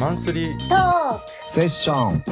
[0.00, 0.58] マンスリー。
[0.70, 1.28] トーク。
[1.28, 2.24] セッション。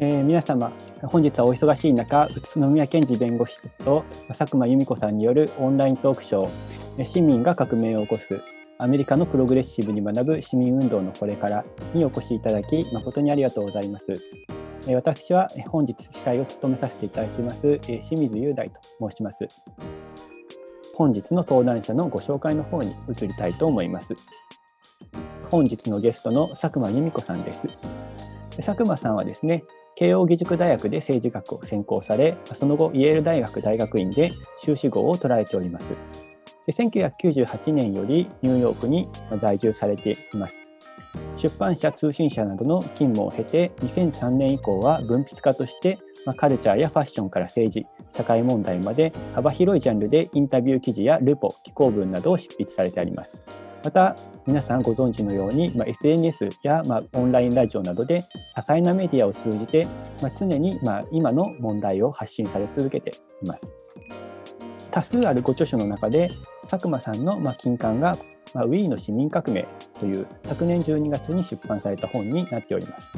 [0.00, 0.72] えー皆様
[1.02, 6.48] 本日はお忙しい中宇都宮健治弁護士と佐久間由美子さんによるオンライントークショー
[6.98, 8.40] えー市民が革命を起こす
[8.78, 14.55] アメリカのプログレッシブに学ぶ市民運動のこれからにお越しいただき誠にありがとうございます。
[14.88, 19.48] え私はえ本日司会を務めさせていただきますえ清水雄大と申します。
[20.94, 24.14] 本日の登壇者のご紹介の方に移りたいと思います。
[25.50, 27.68] 本日のゲストの佐久間由美子さんです。
[28.56, 29.62] 佐久間さんはですね、
[29.94, 35.92] 慶應義塾大学で政治学を専攻され、その後、イェール大学大学院で修士号を捉えております。
[36.68, 39.08] 1998年よりニューヨークに
[39.38, 40.65] 在住されています。
[41.36, 53.42] 出版社、通信社などの勤務を経て、2003年以降は文筆家として、まカルチャーやファッションから政治、社会問題まで幅広いジャンルでインタビュー記事やルポ、寄稿文などを執筆されてあります。
[53.84, 59.86] また、皆さんご存知のように、ま、SNS や、ま、オンラインラジオなどで多彩なメディアを通じて、
[60.22, 63.74] ま、常に、ま、今の問題を発信され続けています。
[64.96, 66.30] 多数あるご著書の中で
[66.70, 68.16] 佐久間さんの、ま、金刊が、
[68.54, 69.68] ま、ウィーンの市民革命
[70.00, 73.12] という昨年12月に出版された本になっております。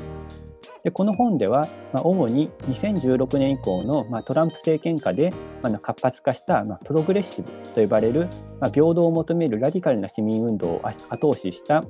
[0.82, 8.26] でこの本では、ま、主に2016年以降の、ま、トランプ政権下で、ま、活発化した、ま、プログレッシブと呼ばれる、
[8.60, 11.84] ま、平等を求めるラディカルな市民運動を後押しした、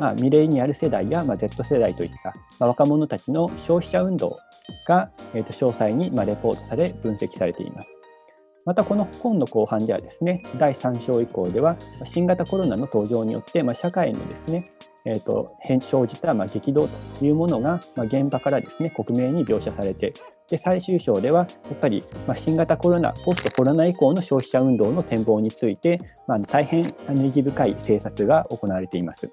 [0.00, 4.40] ま、ミレニアル世代や、ま、Z 世代といった、ま、若者たちの消費者運動
[4.88, 7.99] が、えー、と詳細に、ま、レポートされ分析されています。
[8.64, 14.72] またこの本の後半ではですね第3章以降では新型コロナの登場によって、まあ、社会のですね
[15.06, 20.12] えー、と変生じたまあ激動というものが、まあ、現場からですね克明に描写されて
[20.48, 29.32] で最終章ではやっぱり、まあ、新型コロナポストコロナ以降の消費者運動の展望について、まあ、大変意義深い政策が行われています。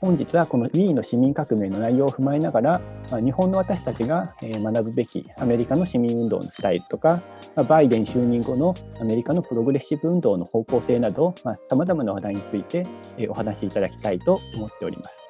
[0.00, 2.80] 本日はこの Wii の市民革命の内容を踏まえながら、
[3.10, 7.20] まあ、日本の私たちがえ学ぶべきアメリカの市民運動のスタイルとか、
[7.54, 12.86] まあ、バイデン就任後のアメリカのプログレッシブ運動の方向性などさまざ、まな話題について
[13.18, 15.20] えお話しいただきたいと思っております。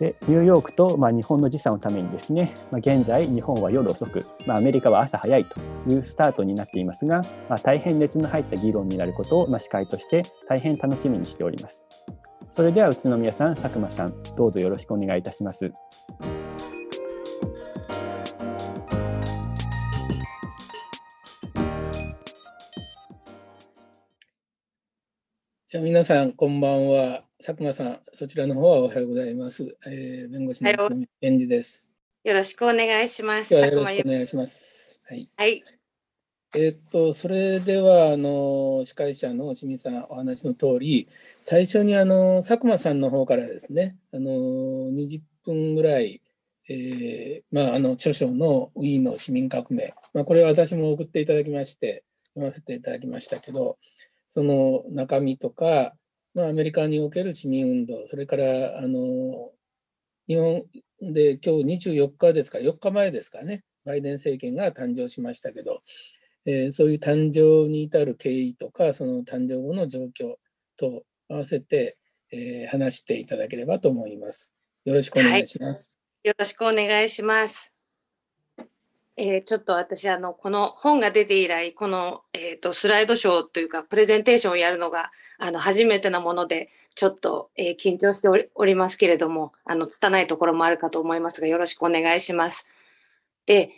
[0.00, 11.87] でニューヨークと、まあ、日本の時差のためにですね、まあ、現在日本は夜遅く、まあ、アメリカは朝早いというスタートになっていますが、まあ、大変熱の入った議論になることを、まあ、司会として大変楽しみにしております。
[12.58, 15.72] それでは宇都宮さん、佐久間さん、どうぞよろしくお願いいたします。
[25.68, 27.22] じゃあ皆さん、こんばんは。
[27.38, 29.76] 佐久間さん、そちらの方はおはようございます。
[29.86, 31.92] えー弁護士の宇都宮健二です。
[32.24, 33.54] よろしくお願いします。
[33.54, 35.00] よろしくお願いします。
[35.06, 35.30] はい。
[35.36, 35.62] はい。
[36.56, 41.06] えーっと、それでは、あの、司会者の清水さんお話の通り、
[41.50, 44.32] 最初に、あの、佐久間さんの方からですね、あの、
[44.92, 46.20] 20分ぐらい、
[46.68, 52.04] えーまあ、あの、著書のウィーの市民革命、まあ、これは私も送っていただきまして、
[52.34, 53.78] 読ませていただきましたけど、
[54.26, 55.94] その中身とか、
[56.34, 59.50] まあ、アメリカにおける市民運動、それから、あの、
[60.28, 60.64] 日本
[61.00, 65.80] で今日24日ですか、4日前ですかね、バイデン政権が誕生しましたけど、
[66.44, 70.34] えーそういう誕生に至る経緯とか、その誕生後の状況
[70.76, 71.96] と合わせて、
[72.30, 74.54] えー話していただければと思います。
[74.84, 75.98] よろしくお願いします。
[76.22, 77.74] よろしくお願いします。
[79.16, 92.66] えーちょっと私あのこの本が出て以来この、えー、とスライドショーというかプレゼンテーションをやるのがあの初めてなものでちょっと、えー緊張しておりおりますけれどもあの拙いところもあるかと思いますがよろしくお願いします。
[93.46, 93.70] で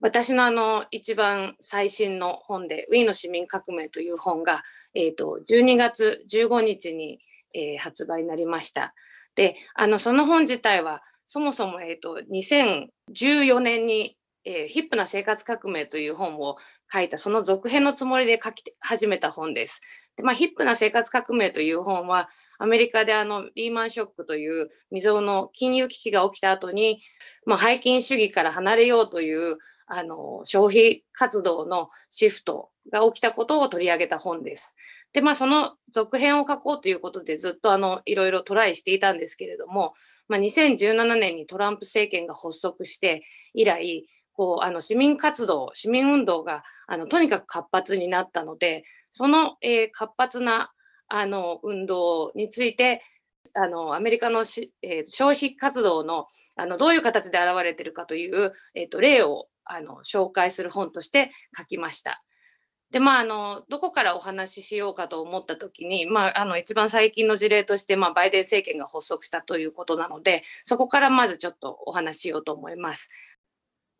[0.00, 4.64] 私のあの一番最新の本で「ウィーンの市民革命」という本が、
[4.94, 7.20] えー、と12月15日に、
[7.54, 8.94] えー発売になりました。
[9.34, 16.56] であのその本自体はそもそも、えー、と2014年に、えーヒップな生活革命」という本を
[16.92, 19.80] 書いたその続編のつもりで書き始めた本です。
[20.16, 22.28] でまあ、ヒップな生活革命という本は
[22.58, 27.00] アメリカであのリーマンショックという未曾有の金融危機が起きた後に、
[27.46, 34.76] まあ、拝金主義から離れようというあの消費活動のシフトが起きたことを取り上げた本です。
[35.12, 39.94] でまあその続編を書こうということでずっとあのいろいろトライしていたんですけれども、
[40.28, 43.24] まあ、2017年にトランプ政権が発足して
[43.54, 50.72] 以来こうあの市民活動市民運動があのとにかく活発になったのでその、えー活発な
[51.08, 53.02] あの運動について
[53.54, 56.26] あのアメリカのし、えー消費活動の
[56.56, 62.22] あのどういう形で現れているかという、えー、と例をあの紹介する本として書きました。
[62.90, 73.10] でまあ、あのどこからお話ししようかと思った時に、まあ、あの一番最近の事例として、まあ、バイデン政権が発足したということなのでそこからまずちょっとお話ししようと思います。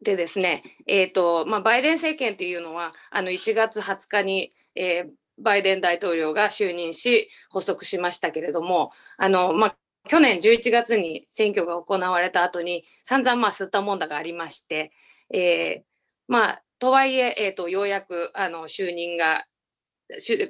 [0.02, 9.76] でですね、えーとまあ、バイデン政権っていうのはあの1月20日に、えー、バイデン大統領が就任し発足しましたけれどもあの、まあ、
[10.08, 14.90] 去年11月に選挙が行われた後に散々まあ吸ったもんだがありまして、
[15.32, 15.82] えー、
[16.26, 19.44] まあとはいええーと、ようやくあの就任が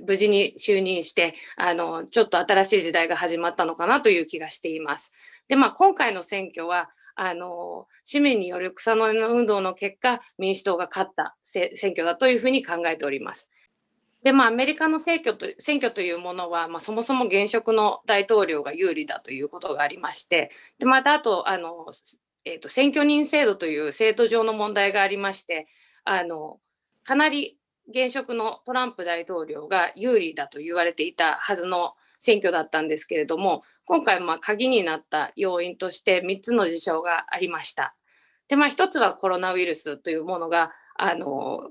[0.07, 5.13] 無事に就任してあのちょっと新しい時代が始まったのかなという気がしています。
[5.49, 13.51] でまあ今回の選挙はあの市民による草の根の運動の結果民主党が勝った選挙だというふうに考えております。
[14.23, 21.87] でまあアメリカの選挙と選挙というものは、まあ、そもそも現職の大統領が有利だということがありましてでまたあとあの、
[22.45, 25.69] えーと、選挙人制度という制度上の問題がありまして
[26.05, 26.59] あの
[27.05, 27.59] かなり
[27.89, 37.95] 現職のトランプ大統領が有利だと言われていたはずの選挙だったんですけれども今回まあ鍵になった要因として3つの事象がありました。
[38.49, 41.71] でまあ1つはコロナウイルスというものがあの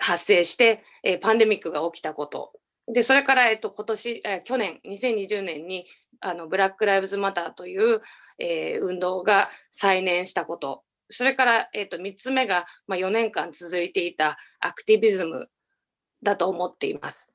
[0.00, 2.52] 発生して、え、パンデミックが起きたこと。
[2.92, 5.86] で、それから、えっと、今年、え、去年、2020年に、
[6.20, 8.02] あの、ブラック・ライブズ・マターという、
[8.38, 10.82] えー、運動が再燃したこと。
[11.10, 15.48] それから、えっと、3つ目が、まあ、4年間続いていたアクティビズム
[16.22, 17.34] だと思っています。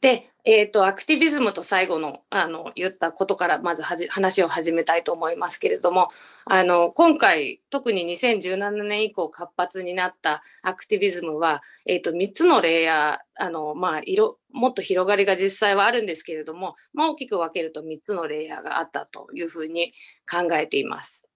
[0.00, 6.08] で、えーと、アクティビズムと最後のあの言ったことからまず話を始めたいと思いますけれども
[6.46, 19.92] あの今回特に2017年以降活発になったアクティビズムは、えーと、3つのレイヤーあの、まあ、色もっと広がりが実際はあるんですけれども、まあ、大きく分けると3つのレイヤーがあったというふうに
[20.30, 21.28] 考えています。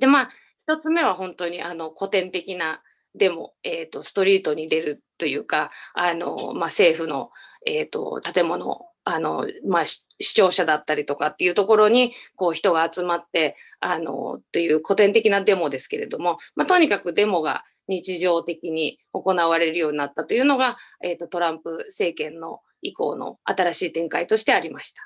[0.00, 0.28] でまあ
[0.68, 2.82] 1つ目は本当にあの古典的な
[3.14, 7.30] でも、えーと、ストリートに出るというかあの、まあ、政府の
[7.66, 10.04] えーと、建物あの、まあ、視
[10.34, 25.02] 聴者だったりとかっていうところにこう人が集まってあのという古典的なデモですけれども、まあ、とにかくデモが日常的に行われるようになったというのが、えーと、トランプ政権の以降の新しい展開としてありました。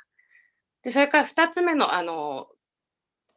[0.82, 2.46] でそれから2つ目のあの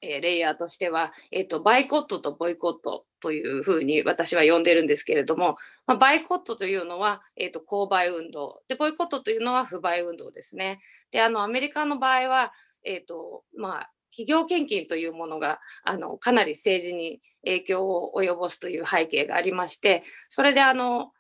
[0.02, 5.58] えレイヤーとしては、えーと、バイコットとボイコットというふうに私は呼んでるんですけれども、
[5.88, 10.80] まあ、バイコットというのは、えーと、購買運動でボイコットというのは不買運動ですね。
[11.12, 12.54] であのアメリカの場合は、
[12.86, 21.12] えーとまあ、企業献金というものがあのかなり政治に影響を及ぼすという背景がありましてそれであの、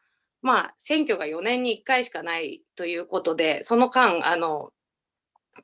[0.41, 4.69] まあ、選挙が4年に1回しかないということでその間あの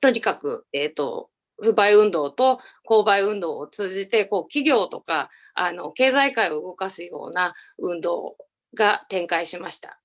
[0.02, 1.30] とにかく、えーと
[1.62, 8.36] 不買運動と購買運動を通じてこう企業とかあの経済界を動かすような運動
[8.74, 10.00] が展開しました。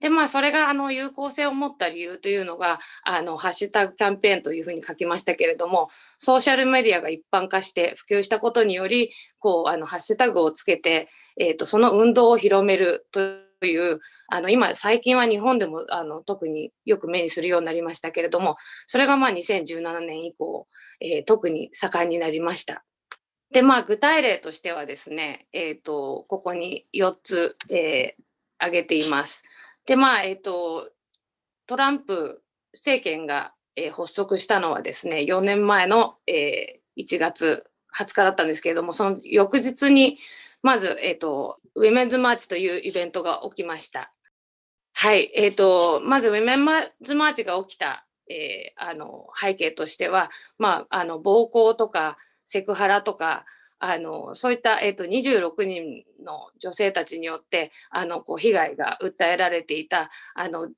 [0.00, 5.88] でまあそれがあの有効性を持った理由というのがあのハッシュタグキャンペーンというふうに書きましたけれども
[6.18, 11.08] ソーシャルメディアが一般化して普及したことによりこうあのハッシュタグをつけて、
[11.40, 13.20] えーと、その運動を広めると
[13.66, 18.56] いうあの今最近は日本でもあの特によく目にするようになりましたけれども
[18.86, 20.66] それがまあ2017年以降
[21.00, 22.84] えー、特に盛んになりました。
[23.52, 28.22] でまあ具体例としてはですね、えーと、ここに4つ、えー、
[28.58, 29.42] 挙げています。
[29.86, 30.90] でまあえっ、ー、と
[31.66, 37.64] トランプ政権が、えー、発足したのはですね4年前の、えー、1月
[37.96, 40.18] 20日だったんですけれどもその翌日に
[40.62, 44.12] まず、えーと、ウィメンズマーチというイベントが起きました。
[44.92, 46.66] はい、えーとまずウィメン
[47.02, 53.44] ズマーチが起きたえー、あの背景としては、まあ、あの暴行とかセクハラとか
[53.78, 60.68] あのそういった、えーと、26人の女性たちによってあのこう被害が訴えられていたあの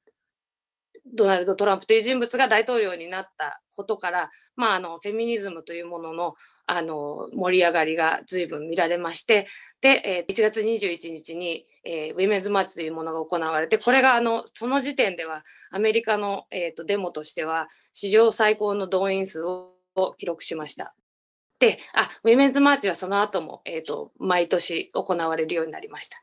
[1.15, 6.35] ドナルド・トランプという人物が大統領になったことから、まあ、あのフェミニズムというものの
[6.71, 9.47] あの盛り上がりが随分見られまして
[9.81, 19.73] で、えー、1月21日に、えー、ウィメンズマーチというものが行われてこれがあのその時点ではアメリカの、えーと、デモとしては史上最高の動員数を
[20.19, 20.95] 記録しました。
[21.59, 26.19] であウィメンズマーチはその後も、えーと、毎年行われるようになりました。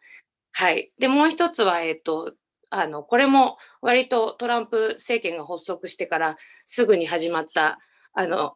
[0.53, 2.33] はい、でもう一つは、えーと
[2.71, 7.79] あのこれも割とトランプ政権が発足してからすぐに始まった
[8.13, 8.55] あの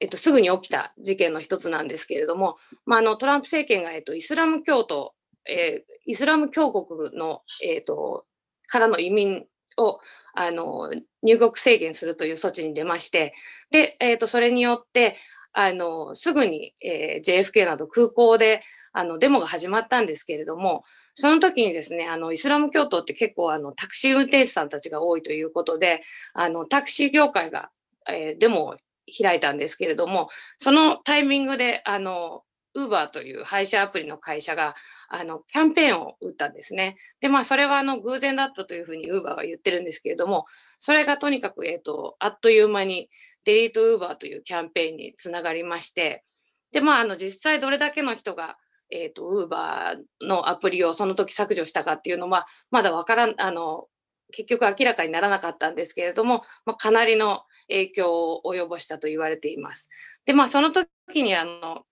[0.00, 5.14] えっと、すぐに起きた事件の一つなんですけれども、まあ、あのトランプ政権が、えっと、イスラム教徒、
[5.48, 8.24] えー、イスラム教国の、えっと、
[8.66, 9.44] からの移民
[9.76, 10.00] を
[10.34, 10.90] あの
[11.22, 13.34] 入国制限するという措置に出まして
[13.70, 15.16] で、えーと、それによって
[15.52, 20.84] あのすぐに、えー、JFK など空港であのデモが始まったんですけれども
[21.14, 26.02] その時にですねあのイスラム教徒って結構あのタクシー運転手さんたちが多いということで
[26.34, 27.70] あのタクシー業界が、
[28.08, 28.76] えー、デモを
[29.22, 32.42] 開いたんですけれどもそのタイミングであの
[32.74, 34.74] ウーバーという配車アプリの会社が
[35.14, 36.96] あのキャンペーンを打ったんですね。
[37.20, 40.46] でまあそれはあの偶然だったというふうにウーバーは言ってるんですけれども
[40.78, 43.08] それがとにかく、えーと、あっという間に
[43.44, 46.24] デリートウーバーというキャンペーンにつながりまして
[46.72, 48.56] でまああの実際どれだけの人が
[48.90, 53.86] えーと、ウーバーのアプリをその時削除したかっていうのはまだわからんあの
[54.30, 59.90] 結局明らかにならなかったんですけれども、まあ、かなりの影響を及ぼしたと言われています。
[60.26, 60.88] でまあその時
[61.22, 61.82] にあの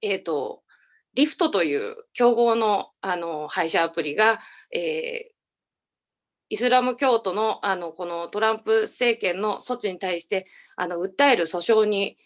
[0.00, 0.63] えっ、ー、と
[1.14, 4.40] リフトという競合のあの配車アプリが、
[4.72, 5.34] えー、
[6.50, 12.16] イスラム教徒のあのこのトランプ政権の措置に対してあの訴える訴訟に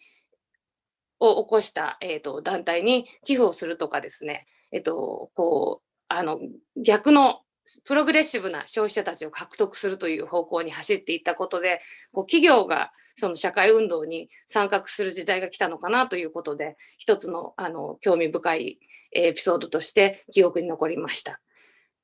[1.21, 6.39] を起こした、えーと、団体に寄付をするとかですね、えーと、こうあの
[6.77, 7.41] 逆の
[7.85, 11.81] プログレッシブな消費者たちを獲得するという方向に走っていったことで
[12.13, 18.79] こう企業がその社会運動に参画する時代が来たのかなということで一つのあの興味深い
[19.13, 21.41] エピソードとして記憶に残りました。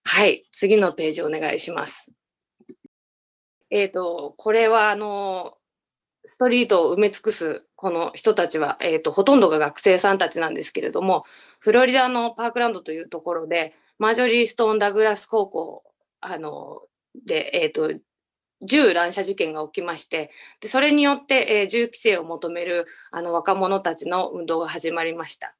[0.04, 2.12] はい、次のページお願いします。
[3.70, 5.54] えっ、ー、と、これはあの、
[6.26, 11.24] ストリートを埋め尽くすこの人たちは、えーと、ほとんどが学生さんたちなんですけれども、
[11.58, 15.84] フロリダのパークランドというところで、マジョリー・ストーン・ダグラス高校
[16.20, 16.82] あの
[17.26, 17.92] で、えーと
[18.64, 20.30] 銃乱射事件が起きまして
[20.60, 25.54] でそれによって、えー、銃規制を求めるあの若者たちの運動が始まりました。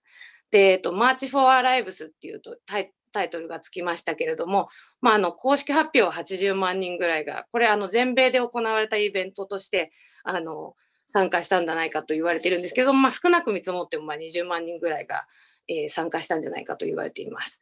[0.50, 4.68] で、えーと、マーチ・フォア・ライブスっていうとタイトルがつきましたけれども、
[5.00, 9.90] まあ、あの公式発表は80万人ぐらいがこれあの全米で行われたイベントとして
[10.22, 15.26] あの参加したんじゃないかと言われているんですけど、まあ、少なく見積もってもま20万人ぐらいが、
[15.68, 17.60] えー、参加したんじゃないかと言われています。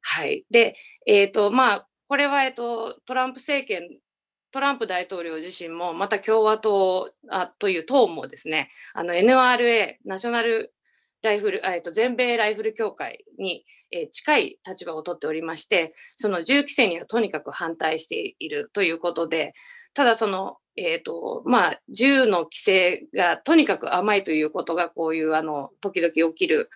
[0.00, 0.74] はい、で、
[1.06, 3.88] えーとまあ、これは、えーとトランプ政権
[4.52, 10.74] トランプ大統領自身もまた共和党あという党もですね NRA ナショナル
[11.22, 19.52] ライフル、えっと、全米ライフル協会に、え近い立場をとっておりましてその銃規制にはとにかく反対しているということで
[19.92, 26.70] ただその、えーとまあ、銃の規制がとにかく甘いということがこういうあの時々起きる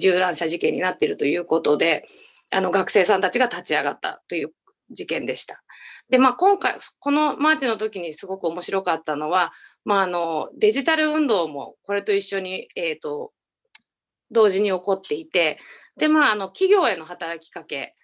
[0.00, 2.04] 銃乱射事件になっているということで
[2.50, 4.50] あの学生さんたちが立ち上がったという
[4.90, 5.62] 事件でした。
[6.10, 9.52] で、まあ、今回、このマーチの時にすごく面白かったのは、
[9.84, 13.32] まあ、あのデジタル運動もこれと一緒に、えーと、
[14.30, 15.58] 同時に起こっていて、
[15.96, 17.94] で、まあ、あの企業への働きかけ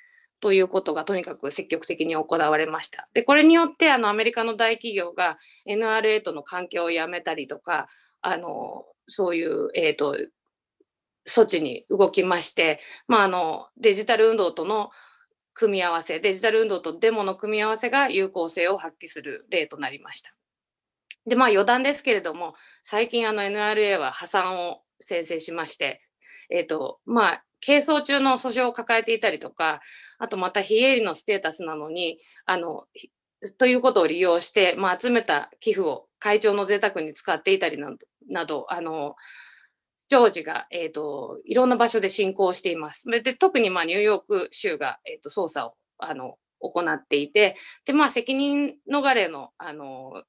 [0.41, 3.09] ということがとにかく積極的に行われました。
[3.15, 7.89] で、これによってあのアメリカの大企業が NRA との関係をやめたりとか、
[8.21, 10.17] あのそういう、えーと
[11.29, 14.91] 措置に動きまして、まあ、あのデジタル運動との
[15.55, 20.33] 組み合わせデジタル運動とデモの組み合わせが有効性を発揮する例となりました。
[21.27, 26.03] でまあ余談ですけれども最近あの NRA は破産を宣誓しまして、
[26.51, 29.81] えーとまあ、係争中の訴訟を抱えていたりとか
[30.19, 32.85] あとまた非営利のステータスなのにあの
[33.59, 37.97] ということを利用して、まあ、集めた寄付を会長の贅沢に使っていたりなど
[38.31, 38.67] など
[40.13, 43.09] あの常時が、えーと、いろんな場所で進行しています。
[43.09, 50.23] で特にまあニューヨーク州が、えーと、捜査をあの行っていてで、まあ、責任逃れのあの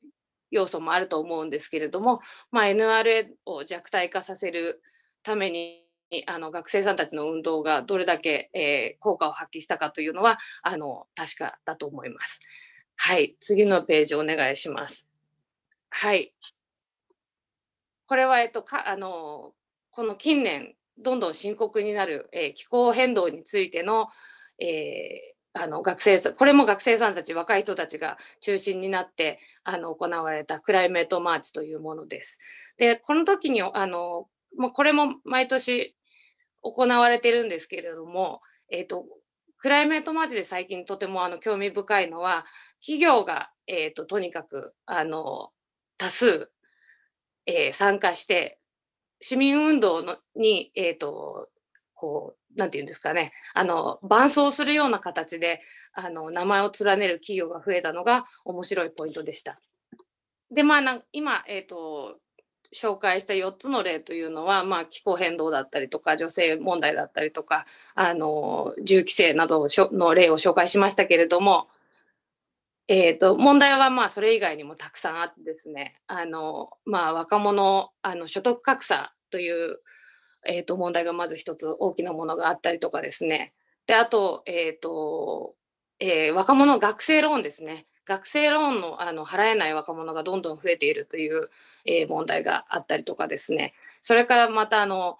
[0.51, 2.19] 要素もあると思うんですけれども、
[2.51, 4.83] まあ、NRA を弱体化させる
[5.23, 5.83] ために
[6.27, 12.39] あの学生さんたちの運動がどれだけ、えー、効果を発揮したかというのはあの確かだと思います。
[12.95, 15.09] はい、次のページお願いします。
[15.89, 16.33] はい。
[18.05, 19.53] これは、えっと、かあの
[19.93, 24.07] この近年どんどん深刻になる、えー、気候変動についての,、
[24.59, 32.39] えー、あの学生これも学生さんたち若い人たちが中心になってあの行われたクライメートマーチというものです。
[32.77, 35.95] でこの時にあの、まあ、これも毎年
[36.63, 39.05] 行われてるんですけれども、えーと、
[39.59, 42.45] クライメートマーチで最近とてもあの興味深いのは
[42.81, 45.51] 企業が、えーと、とにかくあの
[45.99, 46.49] 多数、
[47.45, 48.57] えー、参加して
[49.23, 51.47] 市民運動のに、えっ、ー、と、
[51.93, 55.61] こう、なんていうんですかね、あの、伴走するような形で、
[55.93, 59.61] あの、名前を連ねる企業が増えたのが面白いポイントでした。
[60.53, 62.17] で、まあ、今、えっ、ー、と、
[62.73, 71.67] 紹介した4つの例というのは、まあ、気候変動だったりとか女性問題だったりとかあの銃規制などの例を紹介しましたけれども
[72.87, 79.79] えーと、問題はまあそれ以外にもたくさんあってですねあの、まあ、若者あの所得格差という
[80.45, 83.53] えー、と問題がまず一つ大きなものがあったりとかですね。
[83.87, 85.55] であと,、えーと
[85.99, 87.85] えー、若者学生ローンですね。
[88.05, 91.49] 学生ローンのあの払えない若者がどんどん増えているという、
[91.85, 93.73] えー、問題があったりとかですね。
[94.01, 95.17] それからまたあの、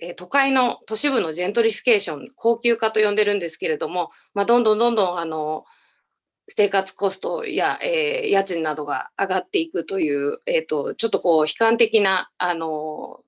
[0.00, 5.64] えー、都会の都市部のジェントリフィケーション高級化と呼んでるんですけれども、まあ、どんどんどんどんあの
[6.52, 13.20] 生活コストや、えー、家賃などが上がっていくという、えーと、ちょっとこう悲観的なあの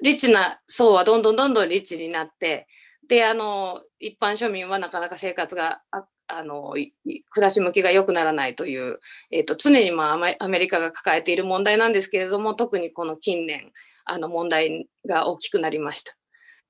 [0.00, 2.68] リッチな層はどんどんどんどんリッチになって
[3.08, 9.00] であの一般庶民はなかなか生活があの暮らし向きが良くならないという、
[9.32, 13.72] えーと、常に、まあ、アメリカが抱えている問題なんですけれども特にこの近年
[14.04, 16.14] あの問題が大きくなりました。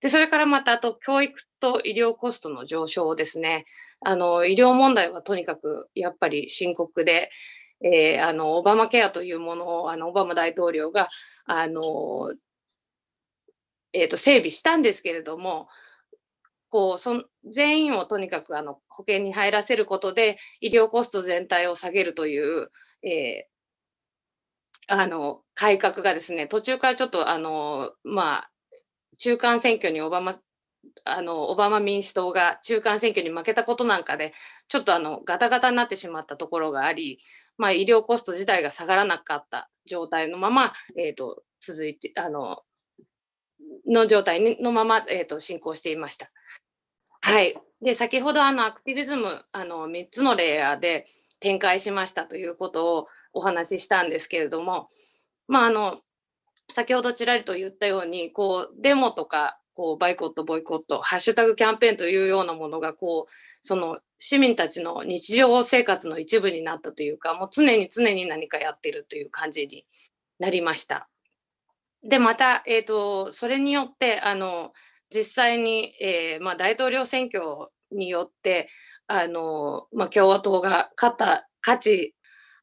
[0.00, 3.64] でそれからまたあと教育と医療コストの上昇ですね。
[4.00, 7.30] あの医療問題はとにかくやっぱり深刻で、
[7.82, 11.08] えー、あのオバマケアというものをあのオバマ大統領が
[11.46, 12.32] あの、
[13.92, 15.68] えーと整備したんですけれども
[16.70, 22.70] こうそ全員をとにかくあの保険に入らせることで医療コスト全体を下げるという、
[23.02, 28.50] えー、あの改革がですね途中からちょっとあのまあ
[29.16, 30.34] 中間選挙にオバマ
[31.04, 34.32] あのオバマ民主党が中間選挙に負けたことなんかで
[34.68, 37.20] ちょっとあのガタガタになってしまったところがあり、
[37.56, 42.62] まあ、医療コスト自体が下がらなかった状態のまま、えーと、続いてあの
[43.86, 46.30] の状態のまま、えーと進行していました。
[47.20, 47.54] はい。
[47.80, 51.04] で、先ほどあのアクティビズム、あの3つのレイヤーで
[51.40, 54.88] 展開しましたということをお話ししたんですけれども、
[55.46, 56.00] まああの、
[56.70, 63.32] 先ほどちらりと言ったように、こう、デモとか、こう、バイコット、ボイコット、ハッシュタグキャンペーンというようなものが、こう、
[63.62, 69.86] その市民たちの日常生活の一部になったというか、もう常に常に何かやってるという感じに
[70.40, 71.08] なりました。
[72.02, 74.72] で、また、え、ー、と、それによって、あの、
[75.10, 78.68] 実際に、えーまあ、大統領選挙によって
[79.06, 82.14] あの、まあ、共和党が勝った勝ち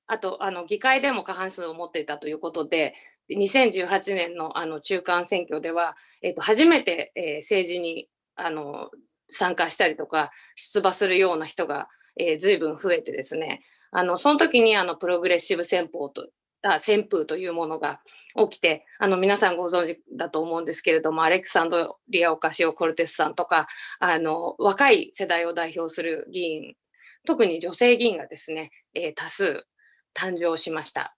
[0.07, 2.93] あとあの議会でも過半数を持っていたということで
[3.31, 8.89] 2018年のあの中間選挙では、えー、と初めて、えー、政治にあの
[9.27, 13.61] 参加したりとか出馬するような人が、えー、随分増えてですね
[13.91, 16.27] あのその時にあのプログレッシブ戦法と
[16.61, 18.01] あ旋風というものが
[18.49, 23.67] 起きてあの皆さんご存知だと思うんですけれどもアレクサンドリア・オカシオ・コルテスさんとか
[23.99, 26.75] あの若い世代を代表する議員
[27.25, 29.65] 特に女性議員がですね、えー、多数
[30.15, 31.14] 誕生しました。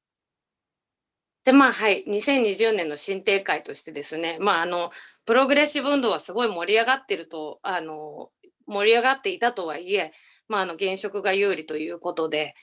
[1.47, 4.91] でまあはい2020年の新定会としてですねまああの
[5.25, 8.31] プログレッシブ運動はすごい盛り上がってるとあの
[8.65, 10.11] 盛り上がっていたとはいえ、
[10.49, 12.53] まあ、あの現職が有利ということで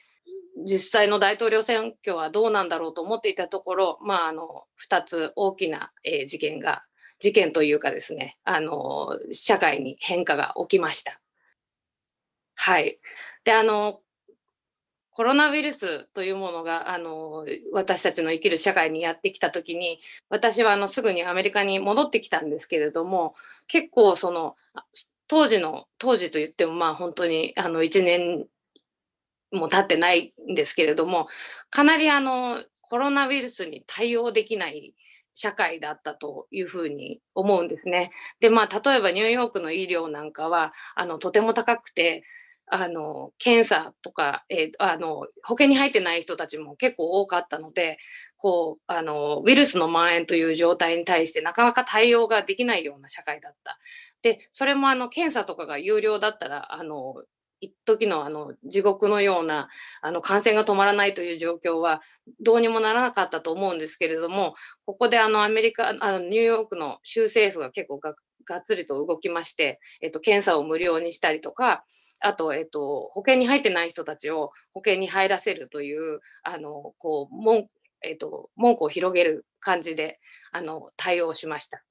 [0.66, 6.82] 実際の大統領選挙はどうなんだろうと思っていたところ、まあ、あの2つ大きな、え、事件が
[7.20, 11.18] 事件というかですねあの社会に変化が起きました。
[12.54, 12.98] はい、
[13.44, 14.00] であの
[15.14, 23.34] コロナウイルスというものがあの私たちの生きる社会にやってきた時に私はあのすぐにアメリカに戻ってきたんですけれども
[23.68, 24.56] 結構その
[25.28, 28.46] 当時の当時といってもまあ本当にあの1年
[29.52, 31.28] も経ってないんですけれども
[31.70, 34.94] かなりあのコロナウイルスに対応できない
[35.32, 38.10] 社会だったというふうに思うんですね。
[38.40, 42.24] でまあ例えばニューヨークの医療なんかはあのとても高くて
[42.66, 47.98] あの検査とか、えー、あの保険に入ってない人たちも結構多かったので
[48.36, 53.78] こうあのウイルスの蔓延という状態に対してなかなか対応ができないような社会だった。
[54.22, 57.16] でそれもあの検査とかが有料だったらあの
[57.60, 59.68] 一時のあの地獄のような
[60.02, 62.02] あの感染が止まらないという状況は
[62.40, 64.54] どうにもならなかったと思うんですけれども
[64.86, 68.00] ここであのアメリカあのニューヨークの州政府が結構
[68.44, 71.84] がっつりと動きまして、えっと、検査を無料にしたりとか
[72.20, 77.66] あと、えっと、保険に入ってない人たちを保険に入らせるというあのこう文,、
[78.02, 80.20] えっと、文句を広げる感じで
[80.52, 81.82] あの対応しました。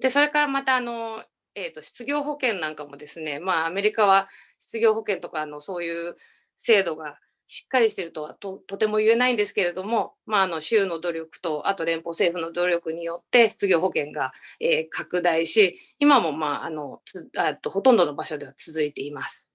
[0.00, 1.24] でそれからまたあの
[1.58, 6.16] えーと、失業保険なんかもですね、まあ、アメリカは失業保険とかあのそういう
[6.54, 19.48] 制度がしっかりしてるとはとても言えないんですけれども、まあ、あの州の努力とあと連邦政府の努力によって失業保険が、えー、拡大し今も、まあ、あのつあとほとんどの場所では続いています。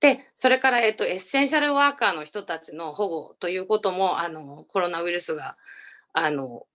[0.00, 5.56] でそれから、えーと、エッセンシャルワーカーの人たちの保護ということもあのコロナウイルスが
[6.14, 6.66] あの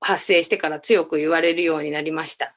[0.00, 2.54] 発生してから強く言われるようになりました。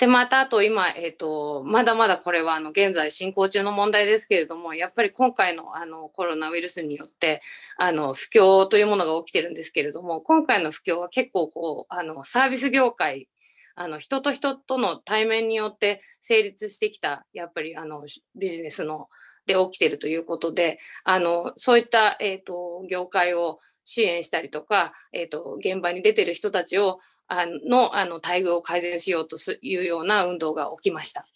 [0.00, 7.42] で、またあと今、えっ、ー、と、まだまだこれはあの現在進行中の問題ですけれども、やっぱり今回のあのコロナウイルスによって、
[7.76, 13.28] あの不況というものが起きてるんですけれども、今回の不況は結構こう、あのサービス業界、
[13.74, 19.08] あの人と人との対面によって成立してきた、やっぱりあのビジネスの
[19.44, 27.00] で起きてるということで、あのそういった、えっ、ー、と業界を支援したりとか、えっ、ー、と現場に出てる人たちを
[27.32, 31.26] あのあの待遇を改善しようというような運動が起きました。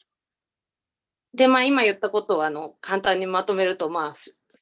[1.34, 4.14] で、まあ、今言ったことをあの簡単にまとめると、まあ、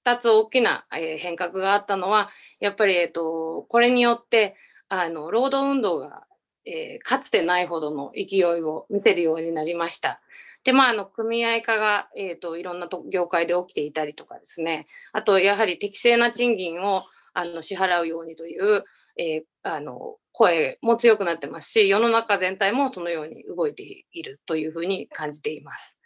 [0.05, 4.57] 2つ大きな、変革があったのは、やっぱり、えーと、これによって
[4.89, 6.25] あの労働運動が、
[6.67, 10.21] えー、かつてないほどの勢いを見せるようになりました。
[10.65, 18.85] で、まあ、あの組合化が、えーと、いろんなと業界で起きていたりとかですね、あと、やはり適正な賃金をあの支払うようにという、
[19.17, 25.99] えー、あの声も強くなってますし世の中全体もそのように動いているというふうに感じています。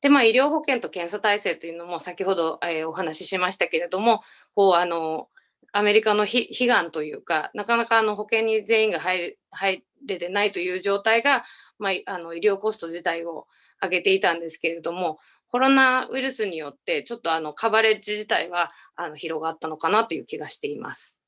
[0.00, 4.22] でまあ、医療保険と検査体制というのも先ほど、えー、お話ししましたけれども
[4.56, 5.28] こうあの
[5.72, 9.36] アメリカの悲願というかなかなかあの保険に全員が入
[10.04, 11.44] れてないという状態が、
[11.78, 13.46] まあ、あの医療コスト自体を
[13.80, 21.18] 上げていたんですけれどもコロナウイルスによってちょっとあのカバレッジ自体はあの広がったのかなという気がしています。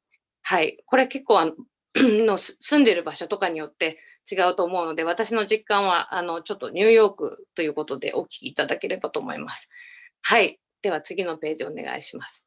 [0.46, 1.52] はい、これ結構あの
[1.96, 3.98] の住んでる場所とかによって
[4.30, 9.70] 違うと思うので私の実感はあのちょっとニューヨークということでお聞きいただければと思います。
[10.22, 10.59] はい。
[10.83, 12.46] では次のページお願いします。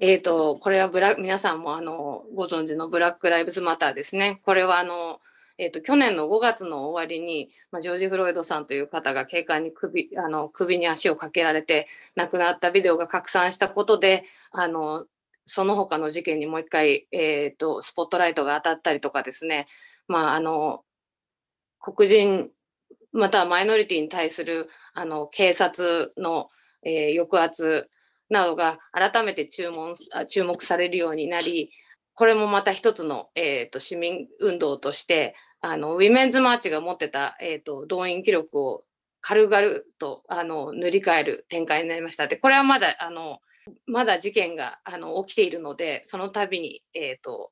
[0.00, 4.40] えっ、ー、と、これはブラ皆さんもあのご存知のブラック・ライブズ・マターですね。
[4.44, 5.20] これはあの、
[5.56, 15.06] えーと、去年の5月の終わりに、まあ、ジョージ・フロイドさんという方が警官に首あの首に足をかけられて亡くなったビデオが拡散したことであの
[15.46, 19.66] その他の事件にもう一回、えーと、スポットライトが当たったりとかですね、
[20.08, 20.82] まあ、あの
[21.80, 22.50] 黒人
[23.12, 26.48] またはマイノリティに対するあの警察の、
[26.82, 27.88] えー、抑圧
[28.30, 29.94] などが改めて注文
[30.28, 31.70] 注目されるようになり
[32.14, 38.84] これもまた一つの、えーと、市民運動としてあのウィメンズマーチが持ってた、えーと動員記録を
[39.26, 42.26] 軽々とあの塗り替える展開になりました。
[42.26, 43.38] でこれはまだあの
[43.86, 47.50] まだ事件があの起きているので、その度に、えーと、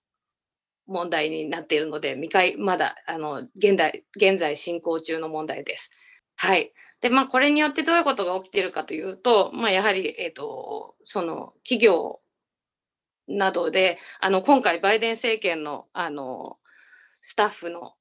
[0.86, 5.90] 問題になっているので、未開まだあの現代現在進行中の問題です。
[6.36, 6.72] はい。
[7.00, 12.20] で、まあ、これによってどういうことが起きているかというと、まあ、やはり、えっ、ー、と、その企業
[13.26, 16.58] などで、あの、今回、バイデン政権の、あの、
[17.20, 17.94] スタッフの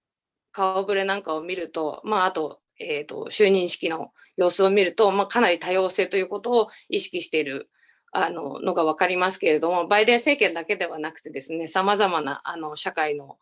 [0.51, 7.70] 顔ぶれなんかを見ると、まあ、あと、えっ、ー、と、就任式の様子を見ると、まあ、かなり多様性ということを意識している
[8.11, 13.37] あののが分かりますけれどもバイデン政権だけではなくてですねさまざまなあの社会の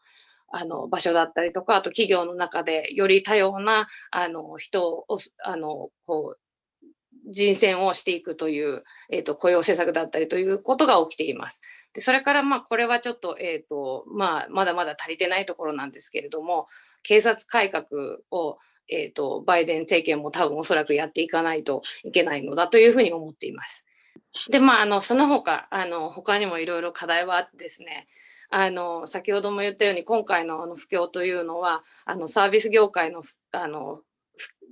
[0.51, 5.05] あの場所だったりとかあと企業の中でより多様なあの人を
[5.43, 6.39] あのこう
[7.32, 11.62] 人選をしていくという、えーと、雇用政策だったりということが起きています。
[11.93, 16.67] でそれからまあこれはちょっと,、えーとまあ、まだまだ足りてないところなんですけれども
[17.03, 17.86] 警察改革
[18.32, 18.58] を、
[18.89, 23.86] えーとバイデン政権も多分おそらくやっていかないといけないのだというふうに思っています。
[24.49, 28.07] でまああのその他あの他にもいろいろ課題はあってですね
[28.51, 34.01] あの先ほども言ったように今回のあの不況というのはあのサービス業界のあの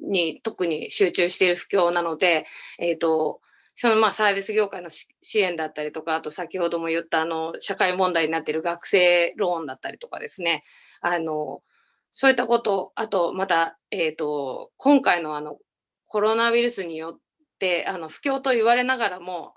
[0.01, 2.45] に特に集中している不況なので、
[2.77, 3.41] えーと、
[3.73, 10.63] そのまあサービス業界の支援だったりとかあと先ほども言ったあの社会問題になっている学生ローンだったりとかですね
[11.01, 11.61] あの
[12.11, 15.57] そういったことあとまた、えーと今回のあの
[16.07, 17.19] コロナウイルスによっ
[17.57, 19.53] てあの不況と言われながらも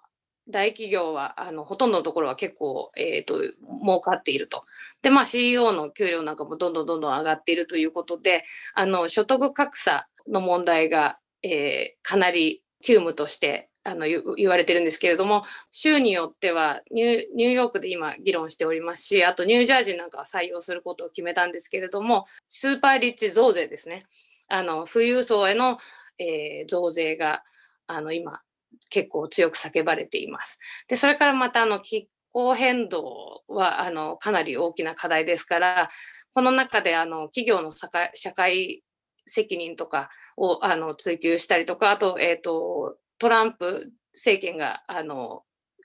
[0.49, 3.41] 大企業はあのほとんどのところは結構、えーと、
[3.83, 4.65] 儲かっていると。
[5.03, 24.05] で、まあ、CEO の給料なんかもどんどんどんどん上がっているということであの所得格差の問題が、えー、かなり急務としてあの言われてるんですけれども州によってはニューヨークで今議論しておりますしあとニュージャージーなんかは採用することを決めたんですけれどもスーパーリッチ増税ですね
[24.49, 25.79] あの富裕層への、
[26.19, 27.43] えー、増税が
[27.91, 28.41] あの今
[28.89, 30.59] 結構強く叫ばれています。
[30.89, 35.91] でそれからまたあの気候変動はあのかなり大きな課題ですから
[36.33, 37.89] この中であの企業の社
[38.33, 38.83] 会
[39.27, 45.43] 責任とかをあの追求したりとかあと,、えーと、トランプ政権があの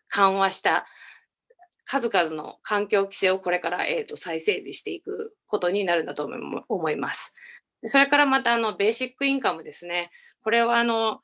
[0.10, 0.86] 緩和した
[1.86, 6.30] 数々の環境規制をこれから、えーと再整備していくことになるんだと
[6.68, 7.34] 思います。
[7.84, 10.10] それからまたあのベーシックインカムですね。
[10.44, 11.22] これはあの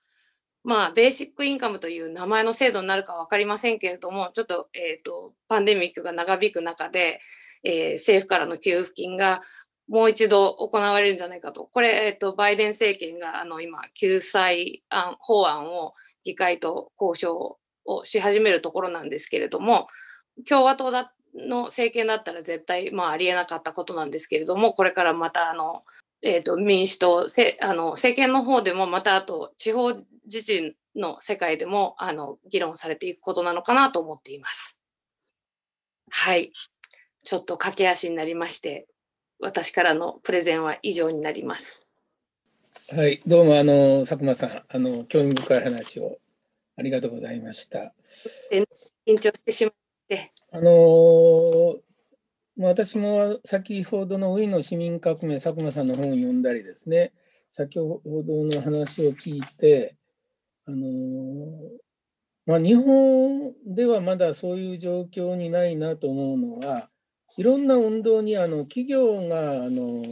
[0.64, 7.20] まあ、ベーシックインカムという名前の制度になるか分かりませんけれども、ちょっと,、えーと、パンデミックが長引く中で、
[7.64, 9.42] えー、政府からの給付金が
[9.88, 11.66] もう一度行われるんじゃないかと。
[11.66, 15.94] これ、えっと、バイデン政権があの今、救済案法案を
[16.24, 19.88] 議会と交渉をし始めるところなんですけれども、
[20.48, 25.82] 共和党だの政権だったら絶対、まあ、ありえなかったことなんですけれども、これからまたあの、
[26.22, 29.94] えーと、民主党せあの、政権の方でも、またあと地方
[30.26, 34.80] 自治の世界でもあの議論されていくことなのかなと思っています。
[36.10, 36.52] はい。
[37.24, 38.88] ちょっと駆け足になりまして、
[39.40, 41.88] 私からのプレゼンは以上になります。
[42.96, 46.20] はい、どうもあの佐久間さん、あの興味深い話を
[46.78, 47.94] ありがとうございました。
[49.08, 49.74] 緊張してしまっ
[50.08, 50.32] て。
[50.52, 51.76] あの
[52.58, 57.14] 私も先ほどのウィーンの市民革命、佐久間さんの本を読んだりですね、
[57.50, 59.96] 先ほどの話を聞いて、
[60.66, 60.78] あの
[62.46, 66.90] まあ、日本ではまだそういう状況にないなと思うのは、
[67.38, 70.04] いろんな運動にあの企業があの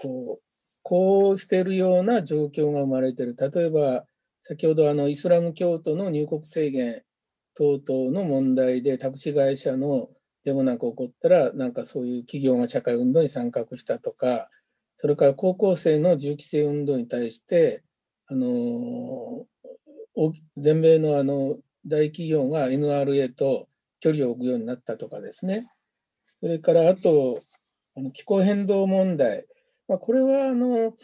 [0.00, 0.42] こう
[0.82, 3.36] こうしてるような状況が生まれてる。
[3.38, 4.04] 例えば、
[4.40, 7.02] 先ほどあのイスラム教徒の入国制限
[7.54, 10.08] 等々の問題でタクシー会社の
[10.44, 14.48] デモなんか起こったら、なんかそういう企業が社会運動に参画したとか、
[14.96, 17.82] それから高校生の銃規制運動に対して、
[18.26, 19.46] あの
[20.56, 23.68] 全米のあの大企業が NRA と
[24.00, 25.66] 距離を置くようになったとかですね。
[26.40, 27.40] それからあと、
[27.96, 29.46] あの気候変動問題。
[29.88, 30.94] まあ、これはあの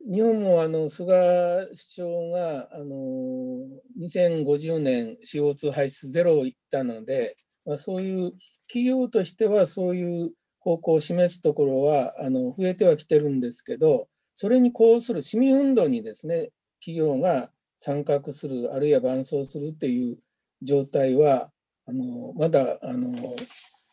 [0.00, 3.66] 日本もあの菅首相があの
[4.00, 8.32] 2050年 CO2 排出ゼロを言ったので、まあ、そういう
[8.70, 10.30] 企業としてはそういう
[10.60, 20.18] 方向を示すところはあの増えてはきてるんですけど、それにこうする市民運動にですね、企業が参画する、あるいは伴走するっていう
[20.62, 21.50] 状態は、
[21.86, 23.10] あのまだあの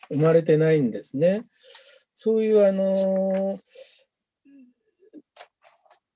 [0.09, 1.45] 生まれてないんですね。
[2.13, 3.59] そういうあの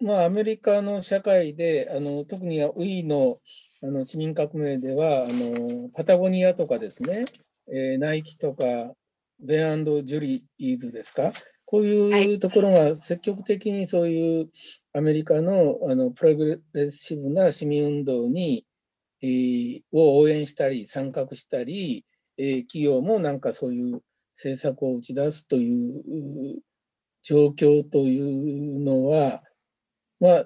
[0.03, 3.39] まあ、アメリカの社会であの特にウィーの
[3.83, 7.25] あの市民革命ではあのパタゴニアとかですね、
[7.67, 8.93] えー、ナイキとか
[9.39, 11.33] ベンジュリーズですか？
[11.65, 14.49] こういうところが積極的にそういう
[14.93, 18.65] アメリカのあのプログレッシブな市民運動に、
[19.21, 22.05] えー、を応援したり参画したり、
[22.37, 24.01] えー、企業もなんかそういう
[24.35, 26.61] 政策を打ち出すという
[27.23, 29.41] 状況というのは
[30.19, 30.45] まあ、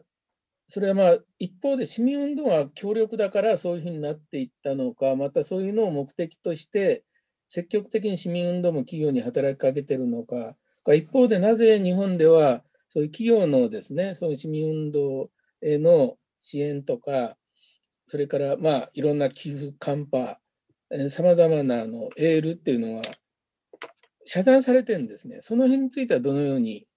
[0.67, 7.03] それはまあ一方で市民運動が強力だからそういうふうになっていったのか、またそういうのを目的として
[7.49, 10.55] 積極的に市民運動も企業に働きかけてるのか、
[10.93, 15.29] 一方でなぜ日本ではそういう企業のですね、そういう市民運動
[15.61, 17.37] への支援とか、
[18.07, 20.39] それからまあいろんな寄付、カンパ、
[21.09, 23.01] さまざまなあのエールっていうのは
[24.25, 25.37] 遮断されてるんですね。
[25.41, 26.87] その辺についてはどのように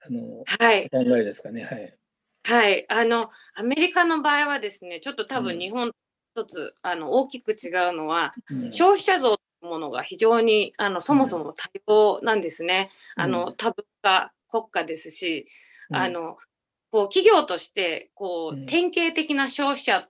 [0.00, 1.64] あの、はい、お考えですかね？
[1.64, 1.96] はい。
[2.46, 5.90] はい、あのアメリカの場合はですね、ちょっと多分日本
[6.32, 12.90] 一つ、あの大きく違うのは、うん、消費者像というものが非常にあのそもそも多様なんですね。
[13.16, 15.48] うん、あの多文化国家ですし、
[15.90, 16.36] あの
[16.92, 20.08] こう企業としてこう典型的な消費者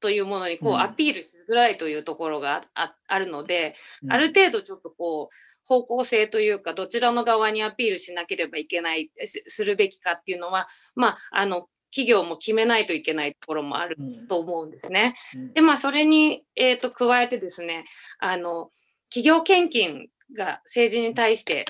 [0.00, 3.74] というものにこうアピールしづらいというところがああるので、
[4.08, 5.34] ある程度ちょっとこう
[5.66, 13.96] 方向性というかどちらの側にアピールしなければいけないするべきかっていうのはまああの企業も決めないといけないところもある
[14.28, 15.14] と思うんですね。
[15.34, 17.84] うん、でまあそれに、えーと、加えてですね
[18.18, 18.70] あの
[19.08, 21.64] 企業献金が政治に対して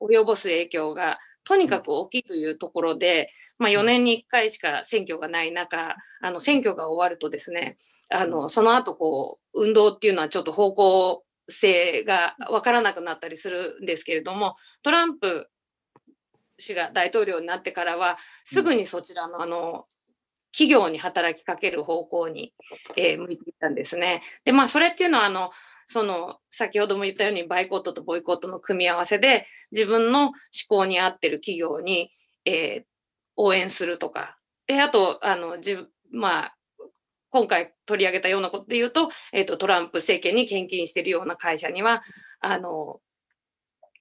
[0.00, 7.76] 及ぼす影響がとにかく大きいというところで、まあ、4年に1回しか選挙がない中あの選挙が終わるとですね
[8.10, 15.48] あのその後こう運動っていうのはちょっと方向性が分からなくなったりするんですけれどもトランプ
[16.58, 19.86] 氏が大統領になってからはすぐにそちらのあの
[20.52, 22.52] 企業に働きかける方向に、
[22.96, 24.22] えー、向いていったんですね。
[24.44, 25.52] でまあそれっていうのはあの
[25.86, 30.32] その先ほども言ったようにバイコットとボイコットの組み合わせで自分の思
[30.68, 32.10] 考に合ってる企業に、
[32.44, 32.82] えー、
[33.36, 34.36] 応援するとか
[34.66, 36.56] であとあの自まあ
[37.30, 42.02] 今回取り上げたようなことで言うと,、えーと、トランプ政権に献金しているような会社には
[42.40, 43.00] あの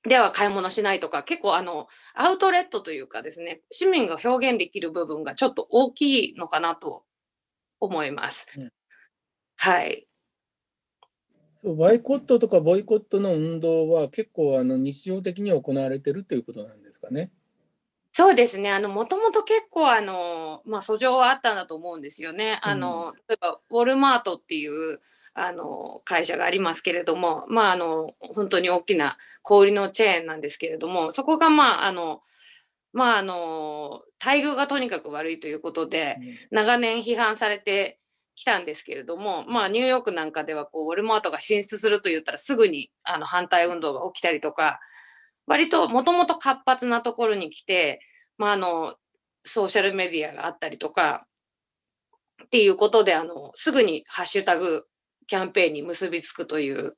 [0.03, 7.03] では買い物しないとか結構あのアウトレットというかですね市民が表現できる部分がちょっと大きいのかなと
[7.81, 8.47] 思います。
[8.57, 8.69] うん、
[9.57, 10.05] はい
[11.61, 17.31] そうバイコットとかボイコットの運動は結構あの日常的に行われてるということなんですかね。
[18.19, 18.69] そうですね。
[18.69, 22.59] あの、もともと結構、あの、まあ、訴状はあったんだと思うんですよね。
[22.61, 24.99] あの、例えば、ウォルマートっていう、
[25.35, 32.23] あの会社がありますけれども、まあ、あの本当に大きな小売のチェーンなんですけれどもそこがまああの
[32.91, 36.17] まああの待遇がとにかく悪いということで
[36.51, 37.99] 長年批判されて
[38.35, 44.81] きたんですけれども、まあ、ニューヨークなんかではこうウォルマートが進出すると言ったらすぐにあの反対運動が起きたりとか
[45.49, 47.99] 割ともともと活発なところに来て、
[48.37, 48.95] まあ、あの
[49.43, 51.25] ソーシャルメディアがあったりとか
[52.45, 54.85] っていうことであのすぐにハッシュタグ
[55.25, 56.95] キャンペーンに結びつくという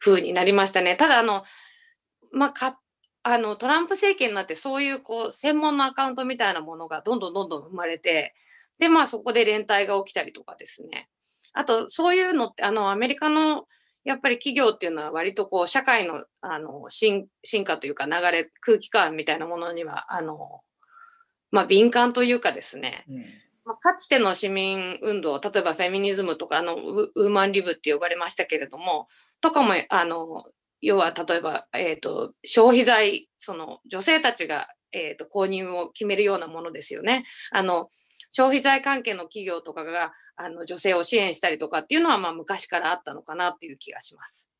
[0.00, 0.94] 風になりましたね。
[0.94, 1.44] ただあの、
[2.32, 2.78] まあ、か
[3.22, 8.34] あのトランプ政権になってそういうこう専門のアカウントみたいなものがどんどんどんどん生まれて
[8.78, 11.08] でまあそこで連帯が起きたりとかですね
[11.54, 13.64] あとそういうのってあのアメリカの
[14.06, 17.28] やっぱり企業っていうのは割とこう社会のあの進
[17.64, 20.60] 化というか流れ空気感みたいなものにはあの、
[21.50, 23.24] まあ、敏感というかですね、うん
[23.64, 29.08] まあ、かつての市民運動例えばフェミニズムとかあのウーマンリブって呼ばれましたけれども
[29.40, 30.44] とかもあの
[30.80, 37.24] 要は例えば、えーと、消費財その女性たちが、えーと、購入を決めるようなものですよね。
[37.50, 37.88] あの
[38.30, 44.50] 消費財関係の企業とかがあの女性を支援したりとかっていうのは、まあ、昔からあったのかなっていう気がします。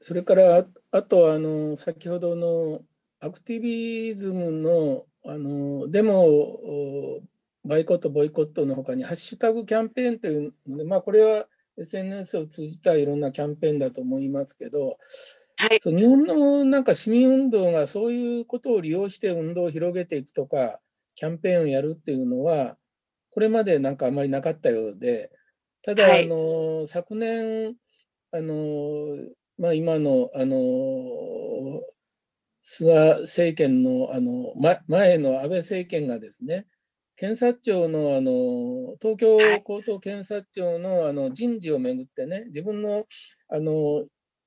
[0.00, 2.82] それからあとあの先ほどの
[3.20, 7.20] アクティビズムのあのデモ
[7.64, 14.98] バイコットボイコットのほかにハッシュタグキャンペーンというので、まあ、これは SNS を通じたいろんなキャンペーンだと思いますけど、
[15.56, 20.78] はい、そう日本のなんか市民運動がそういうことを利用して運動を広げていくとか
[21.16, 22.76] キャンペーンをやるっていうのは
[23.30, 25.30] これまでなんかあまりなかったようで
[25.82, 27.74] ただ、はい、あの昨年
[28.32, 29.16] あの、
[29.58, 31.82] まあ、今のあの
[32.62, 36.66] 菅政権のあの、ま、前の安倍政権がですね
[37.16, 43.04] 検察庁のあの東京高等検察庁のあの人事をめぐってね自分の
[43.48, 44.04] あの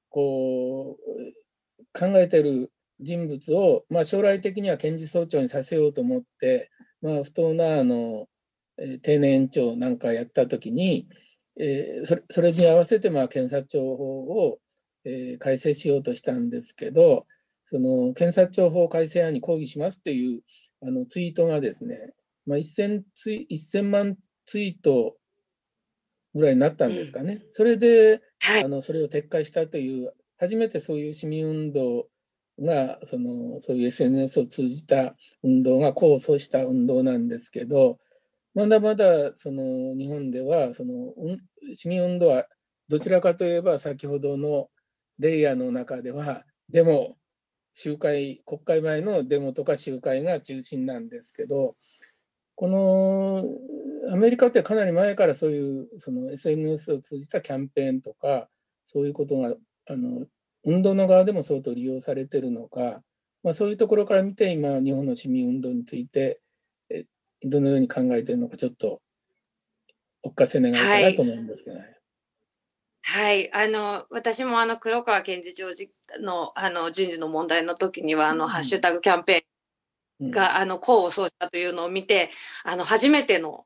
[0.10, 6.70] こう考えてる人物を、まあ、将来的には検事総長にさせようと思って、
[7.02, 8.28] まあ、不当なあの
[9.02, 11.08] 定年延長なんかやった時に、
[11.60, 14.60] えー、それそれに合わせてまあ検察庁法を、
[15.06, 17.26] えー、改正しようとしたんですけど
[17.66, 20.42] その検察庁法改正案に抗議しますっていう
[20.82, 22.14] あのツイートがですね、
[22.46, 25.16] まあ、1000, ツイ1000万ツイート
[26.34, 27.34] ぐらいになったんですかね。
[27.34, 32.08] うん、それで、はい、あのそれを撤回したという初めてそういう市民運動
[32.62, 37.98] がそのそういう SNS を通じた運動が功を奏した運動なんですけど
[38.56, 41.14] まだまだその日本ではその
[41.74, 42.46] 市民運動は
[42.90, 44.68] どちらかといえば先ほどの
[45.20, 47.16] レイヤーの中ではでも
[47.74, 51.76] 集会、国会前のデモとか集会が中心なんですけど、
[52.56, 53.46] この
[54.14, 58.50] アメリカってかなり前からそういうその SNS を通じたキャンペーンとか、
[58.84, 59.54] そういうことが
[59.90, 60.26] あの
[60.70, 63.02] 運動の側でも相当利用されてるのか、
[63.44, 66.40] まあ、そういうところから見て今日本の市民運動について
[67.44, 69.02] どのように考えているのかちょっと
[70.24, 71.82] お聞かせ願いたいなと思うんですけどね。
[71.82, 71.94] はい。
[73.02, 75.72] はい、あの私もあの黒川検事長
[76.22, 82.30] のあの人事の問題の時にはあの、ハッシュタグキャンペーンが、あの功を奏したというのを見て
[82.66, 83.66] あの初めての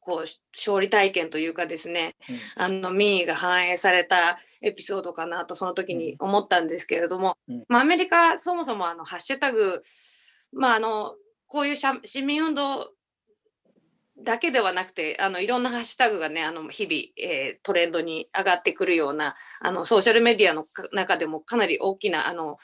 [0.00, 0.24] こう
[0.56, 2.16] 勝利体験というかですね、
[2.56, 7.36] あの民意が反映されたエピソードかなとその時に思ったんですけれども、
[7.68, 9.80] まあ、アメリカそもそもあのハッシュタグ
[10.52, 11.14] まああの
[11.46, 12.92] こういう市民運動
[14.22, 22.58] だけではなくてあのいろんなハッシュタグがねあの日々、えー、トレンドに上がってくるようなあのソーシャルメディアの中でもかなり大きなあの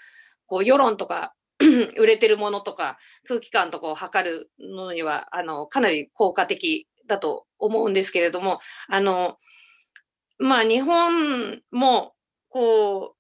[0.46, 1.34] こう世論とか
[1.98, 9.38] 売れてるものとか空気感とかを測るのにはあのかなり効果的だと思うんですけれどもあの
[10.38, 12.14] まあ日本も
[12.48, 13.14] こ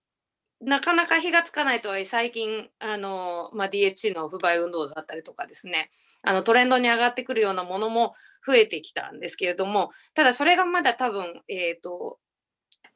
[0.60, 5.90] うなかなか火がつかないとはいえ最近あの、まあ、DHC の不買運動だったりとかですね
[6.22, 8.14] あのトレンドに上がってくるようなものも
[8.46, 12.18] 増えてきたんですけれどもただそれがまだ多分えっ、ー、と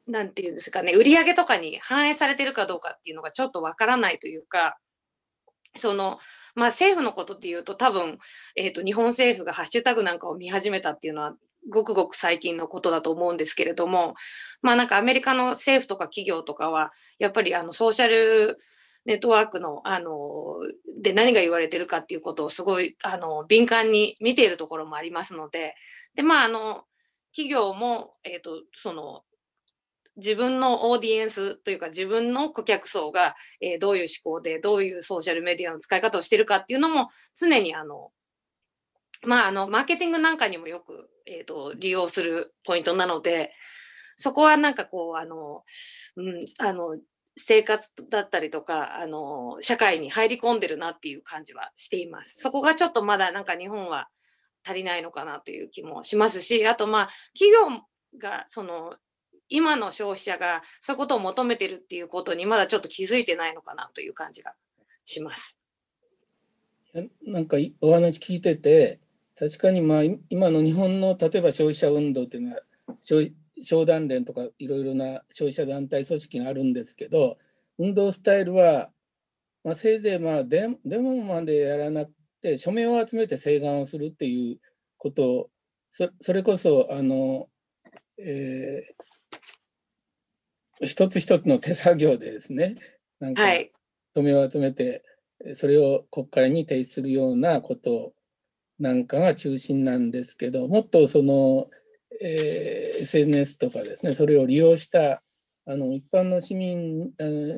[0.07, 4.77] 何て言うんですかね売り上げとかに反映されてるかどうかっていうのがちょっとわからないというか
[5.77, 6.19] その
[6.55, 8.17] まあ政府のことっていうと多分、
[8.55, 11.35] えーと、日本政府がハッシュタグなんかを見始めたっていうのは
[11.69, 14.15] ごくごく最近のことだと思うんですけれども
[14.61, 18.57] まあなんかアメリカの政府とか企業とかはやっぱりあのソーシャル
[19.05, 20.57] ネットワークのあの
[21.01, 25.75] で何が言われてるかっていうことをすごいあの敏感に見ているところもありますので
[26.15, 26.83] でまああの
[27.31, 29.23] 企業も、えーと、その
[30.17, 38.11] 自分のオーディエンスというか自分の顧客層が、えー、どういう思考でどういうソーシャルメディアの使い方をしてるかっていうのも常にあの
[39.25, 43.51] まあ、あのマーケティングなんかにもよく、えーと、利用するポイントなので
[44.15, 45.63] そこはなんかこうあの、
[46.15, 46.97] うん、あの
[47.37, 52.39] 生活だったりとかあの社会に入り込んでるなっていう感じはしています。
[52.41, 54.09] そこがちょっとまだなんか日本は
[54.65, 57.83] 足りないのかなという気もしますしあとまあ企業
[58.19, 58.95] がその
[59.49, 64.53] 今の消費者がそういうことを求めてるっていうことにまだちょっと気づいてないのかなという感じが
[65.05, 65.59] します。
[67.25, 68.99] なんかお話聞いてて
[69.41, 72.61] 確かにまあ今の日本の例えば消費者運動っていうのは
[73.63, 77.39] 商談連とかいろいろな消費者団体組織があるんですけど
[77.79, 78.91] 運動スタイルは、
[79.63, 84.59] まあ、せいぜいまあデデモまでやらなくて署名を集めて請願をするっていう
[84.99, 85.49] ことを
[85.89, 87.47] そそれこそあの、
[88.19, 92.75] えー、一つ一つの手作業でですね
[93.19, 93.41] なんか
[94.15, 95.03] 署名を集めて、
[95.55, 98.13] それを国会に提出するようなこと
[98.81, 101.69] なんかが中心なんですけどもっとその、
[102.19, 105.21] えー、SNS とかですねそれを利用した
[105.67, 107.11] あの一般の市民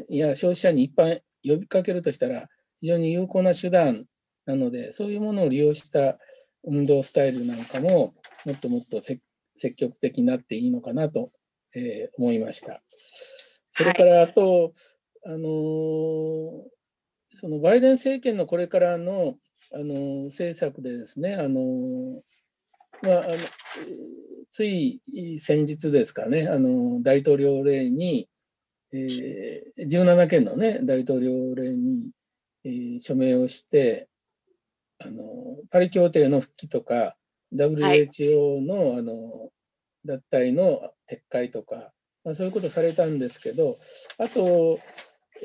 [0.09, 2.47] や消費者に一般呼びかけるとしたら
[2.82, 4.03] 非常に有効な手段
[4.45, 6.17] なのでそういうものを利用した
[6.65, 8.13] 運動スタイルなんかも
[8.45, 9.21] もっともっと積
[9.78, 11.32] 極的になっていいのかなと、
[11.74, 12.82] えー、思いました。
[13.71, 14.71] それからあと、はい、
[15.28, 16.74] あのー
[17.34, 19.36] そのバイデン政権のこれからの
[19.73, 22.21] あの政策でですね、あの
[23.01, 23.38] まあ、あの
[24.51, 25.01] つい
[25.39, 28.29] 先日ですかね、あの大統領令に、
[28.93, 32.11] えー、17件の、ね、大統領令に、
[32.63, 34.07] えー、署名をして、
[34.99, 35.23] あの
[35.71, 37.15] パリ協定の復帰とか、
[37.55, 39.49] WHO のはい、あの
[40.05, 41.91] 脱退の撤回とか、
[42.23, 43.75] まあ、そういうことされたんですけど、
[44.19, 44.79] あと、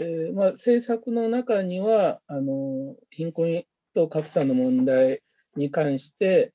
[0.00, 5.22] えー、まあ、政策の中にはあの貧困と格差の問題
[5.56, 6.52] に関して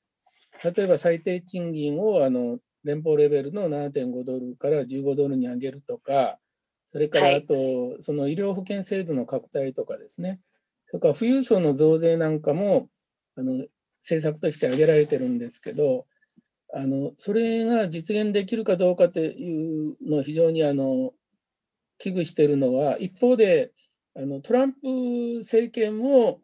[0.64, 6.38] 例えば最低賃金をあの連邦レベルの7.5ドルから15ドルに上げるとか
[6.86, 10.40] それからあと、はい、その医療保険制度の拡大とかですね。
[10.86, 12.88] それから富裕層の増税なんかも
[13.36, 13.64] あの
[14.00, 16.06] 政策として挙げられてるんですけど
[16.72, 21.12] あのそれが実現できるかどうかというのを非常にあの
[21.98, 23.72] 危惧しているのは一方で
[24.16, 24.78] あのトランプ
[25.38, 26.40] 政権も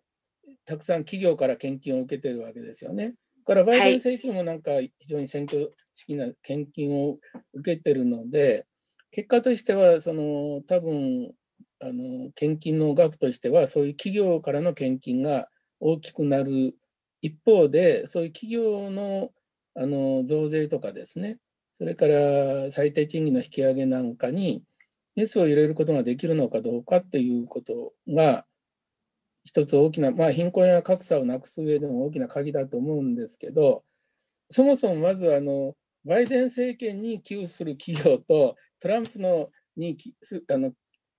[0.64, 3.14] たくさん企業から献金を受けてるわけですよね。
[3.50, 5.72] からバイデン政権もなんか非常に選挙
[6.06, 7.18] 的な献金を
[7.54, 8.66] 受けてるので
[9.10, 11.32] 結果としてはその多分
[11.80, 15.48] あの献金の額としてはそういう企業からの献金が
[15.80, 16.74] 大きくなる
[17.22, 19.30] 一方でそういう企業の
[19.76, 21.38] あの増税とかですね
[21.72, 24.62] それから最低賃金の引き上げなんかに
[25.16, 28.44] メスを入れることができるのかどうかっていうことが
[29.44, 33.82] 一つ大きな、まあ、貧困や格差をなくす上でも大きな鍵だと思うんですけど
[34.50, 39.96] そもそもまずあのバイデン政権に寄付する企業とトランプのに
[40.52, 40.72] あの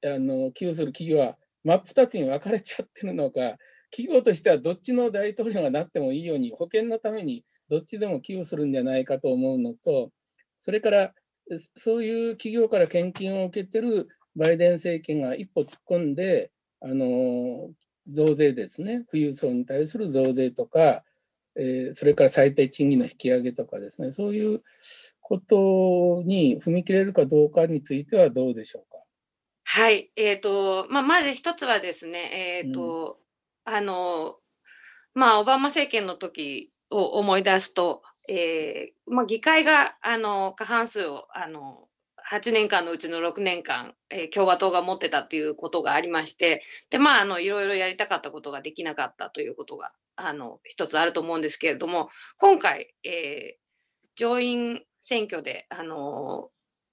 [0.03, 3.57] あの寄付する企業は真っ二つに分かれちゃってるのか
[3.91, 10.11] 企業としてはどっちの大統領がなってもいいように保険のためにどっちでも寄付するんじゃないかと思うのと
[10.61, 11.13] それから
[11.57, 17.69] そういう企業から献金を受けてるバイデン政権が一歩突っ込んで、あの
[18.09, 21.03] 増税ですね、富裕層に対する増税とか、
[21.55, 24.63] えー、それから最低賃金の引き上げとかですね、そういう
[25.19, 28.97] ことに踏み切れるかどうかについてはどうでしょうか？
[29.63, 33.19] はい、えーとまあ、まず一つはですね、えーと、
[33.67, 34.37] うん、あの
[35.13, 38.01] まあ、オバマ政権の時を思い出すと、
[38.33, 41.89] えーまあ、議会があの過半数をあの
[42.31, 53.59] 8年間のうちの6年間、えー、共和党が持ってたっていうことがありましてでまああのいろいろやりたかったことができなかったということがあの一つあると思うんですけれども今回、えー、
[54.15, 56.51] 上院選挙であの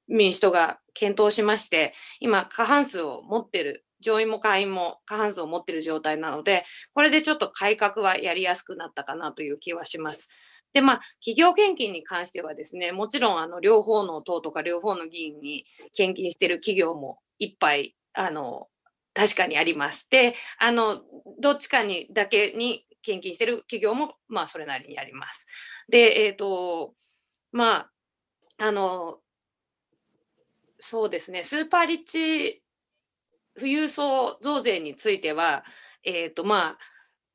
[0.08, 6.64] 民主党が検討しまして今過半数を持ってる上院も下院も過半数を持ってる状態なので
[6.94, 10.30] これでちょっと改革はやりやすくなったかなという気はします。
[10.72, 18.68] でまあ、企業献金に関してはですねもちろんあの両方の党とか両方の議員に献金してる企業もいっぱいあの
[19.14, 20.08] 確かにあります。
[20.10, 21.02] であの
[21.40, 25.46] どっちかにだけに献金してる企業もまあそれなりにあります。
[25.88, 26.94] でえっ、ー、と
[27.50, 27.90] まあ
[28.58, 29.18] あの
[30.80, 32.62] そうですねスーパーリッチ
[33.56, 35.64] 富裕層増税については
[36.04, 36.78] えっ、ー、とまあ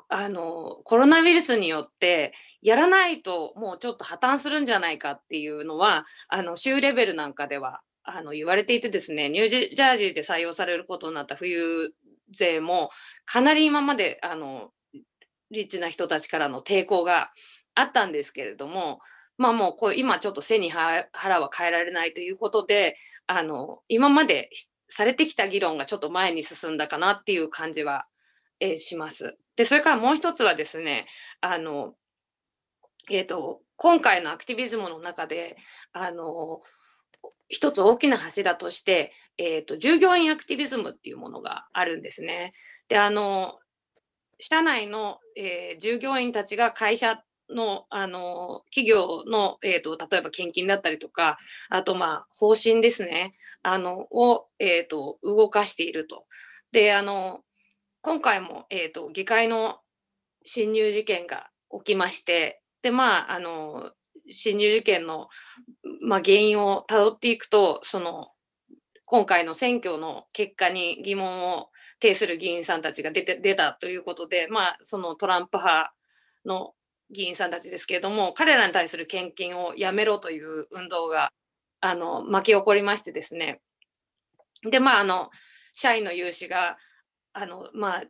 [0.10, 11.94] あのコロナウイルスによってやらないともうちょっと破綻するんじゃないかっていうのはあの州レベルなんかではあの言われていてですねニュージャージーで採用されることになった富裕
[12.32, 12.90] 税も
[13.26, 14.72] かなり今まであの
[15.52, 17.32] リッチな人たちからの抵抗が
[17.76, 19.00] あったんですけれども、
[19.38, 21.08] まあもうこう今ちょっと背に腹
[21.40, 22.98] は変えられないということで、
[23.28, 24.50] あの今まで
[24.88, 28.06] されてきた議論がちょっと前に進んだかなっていう感じは、
[28.72, 29.38] え、します。
[29.56, 31.08] で、それからもう一つはですね、
[31.42, 31.96] あの、
[33.10, 35.58] えっ、ー、と、今回のアクティビズムの中で、
[35.92, 36.62] あの、
[37.50, 42.54] 一つ大きな柱として、えっ、ー、と、従業員アクティビズムっていうものがあるんですね。
[42.88, 43.60] で、あの、
[44.40, 51.38] 社内の、えー、従業員たちが会社のあの企業の、えーと、例えば献金だったりとか
[51.70, 56.26] あとまあ方針ですねあのを、えーと、動かしていると。
[56.72, 57.42] であの
[58.04, 59.78] 今回も、えーと、議会の
[60.44, 63.92] 侵入事件が起きましてでまああの
[64.30, 65.30] 侵入事件の、
[66.06, 68.28] まあ、原因をたどっていくとその
[69.06, 71.70] 今回の選挙の結果に疑問を
[72.02, 75.94] 呈する議員さんたちが出て出たということで、まあ、そのトランプ派
[76.46, 76.74] の
[77.10, 81.32] 議員さんたちですけれども彼らに対する献金をやめろという運動が
[81.80, 83.62] あの巻き起こりましてですね。
[84.70, 85.30] でまああの
[85.74, 86.78] 社員の有志が
[87.34, 88.04] あのまあ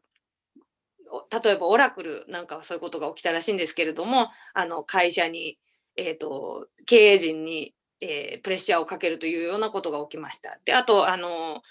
[1.44, 5.60] 例えばオラクルなんかはそういうことが起きたらしいんですけれどもあの会社に、
[5.96, 10.60] えーと、経営陣に、えー、プレッシャーをかけるというようなことが起きました。
[10.66, 11.62] であとあの、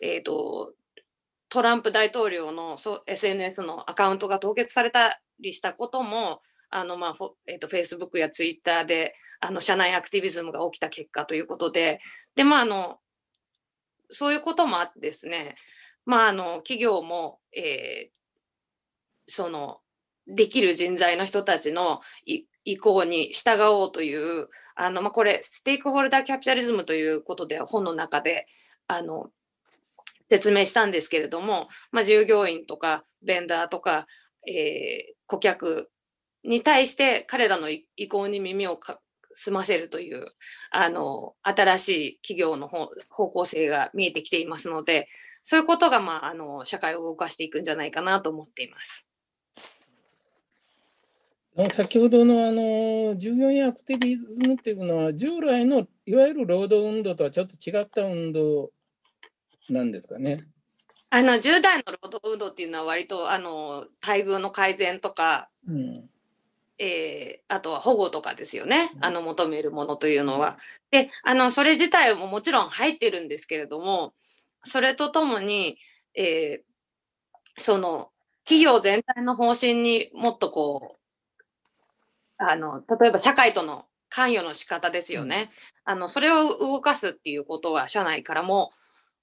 [0.00, 0.74] えーと、
[1.48, 6.40] トランプ大統領の SNS のアカウントが凍結されたりしたことも
[6.74, 7.14] あの、まあ、
[7.46, 12.00] えっ、ー、と、Facebook や Twitter で、あの、社内アクティビズムが起きた結果ということで、
[12.34, 12.98] で、まあ、あの、
[14.10, 15.54] そういうこともあってですね、
[16.06, 18.12] まあ、あの、企業も、えー、
[19.26, 19.80] その、
[20.26, 22.00] できる人材の人たちの
[22.64, 28.46] 意向に従おうという、あの、まあ、これ、ステークホルダーキャピタリズムということで、本の中で、
[28.86, 29.30] あの、
[30.30, 34.06] 説明したんですけれども、まあ、従業員とかベンダーとか、
[34.46, 35.90] えー、顧客
[36.42, 38.78] に対して彼らの意向に耳を
[39.32, 40.26] 澄ませるという
[40.70, 42.68] あの新しい企業の
[43.08, 45.08] 方向性が見えてきていますので
[45.44, 49.06] そういうことが、まあ、あの社会を動かしていくんじゃないかなと思っています。
[51.70, 58.72] 先ほどのあの従業員アクティビズムっていうのは従来のいわゆる労働運動とはちょっと違った運動
[59.68, 60.46] なんですかね。
[61.10, 66.10] あの10代の労働運動っていうのは割とあの待遇の改善とか、うん、
[66.78, 70.58] えー、あとは保護とかですよね、あの求めるものというのは。
[70.90, 74.14] であのそれ自体ももちろん入ってるんですけれども
[74.64, 75.78] それとともに、
[76.14, 78.10] えー、その
[78.44, 81.02] 企業全体の方針にもっとこう
[82.36, 85.50] あの例えば社会との関与の仕方ですよね、
[85.86, 88.72] うん、あのそれを動かすっていうことは社内からも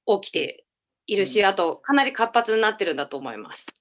[0.06, 0.66] 起きて
[1.08, 3.76] いるし、あとかなり活発になってるんだと思います。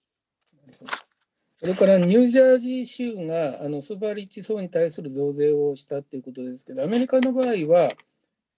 [1.61, 7.88] それからニュージャージー州があのスーパーリッチ層に対する増税をしたっていうことですけど、アメリカの場合は、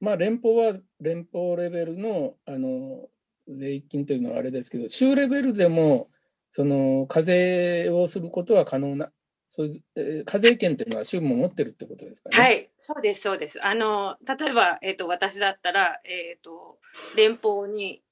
[0.03, 3.09] まあ、連邦は連邦レベルのあの
[3.48, 6.11] 税金というのはあれですけど、州レベルでも
[6.50, 9.12] その課税をすることは可能な、
[9.46, 12.36] そういう、えー、課税権というのは州も持ってるってことですかね？
[12.36, 13.64] はい、そうです、そうです。
[13.64, 16.78] あの例えば、えーと、私だったら、えーと、
[17.16, 18.03] 連邦に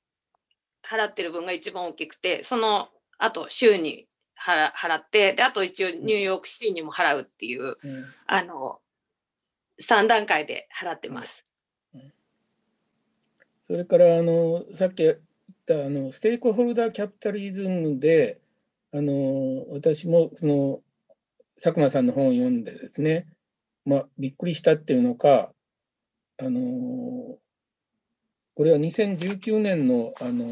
[0.88, 2.88] 払ってる分が一番大きくて、その
[3.18, 4.06] あと州に
[4.40, 7.76] 払ってであと一応ニューヨークシティにも払うっていう、うん、
[8.28, 8.78] あの
[9.82, 11.49] 3段階で払ってます。
[13.70, 15.16] それからあのさっき言っ
[15.64, 18.40] たあのステークホルダーキャピタリズムで
[18.92, 20.80] あの私もその
[21.54, 23.28] 佐久間さんの本を読んでですね、
[23.84, 25.52] まあ、びっくりしたっていうのか
[26.42, 27.38] あの
[28.56, 30.48] これは2019年のあの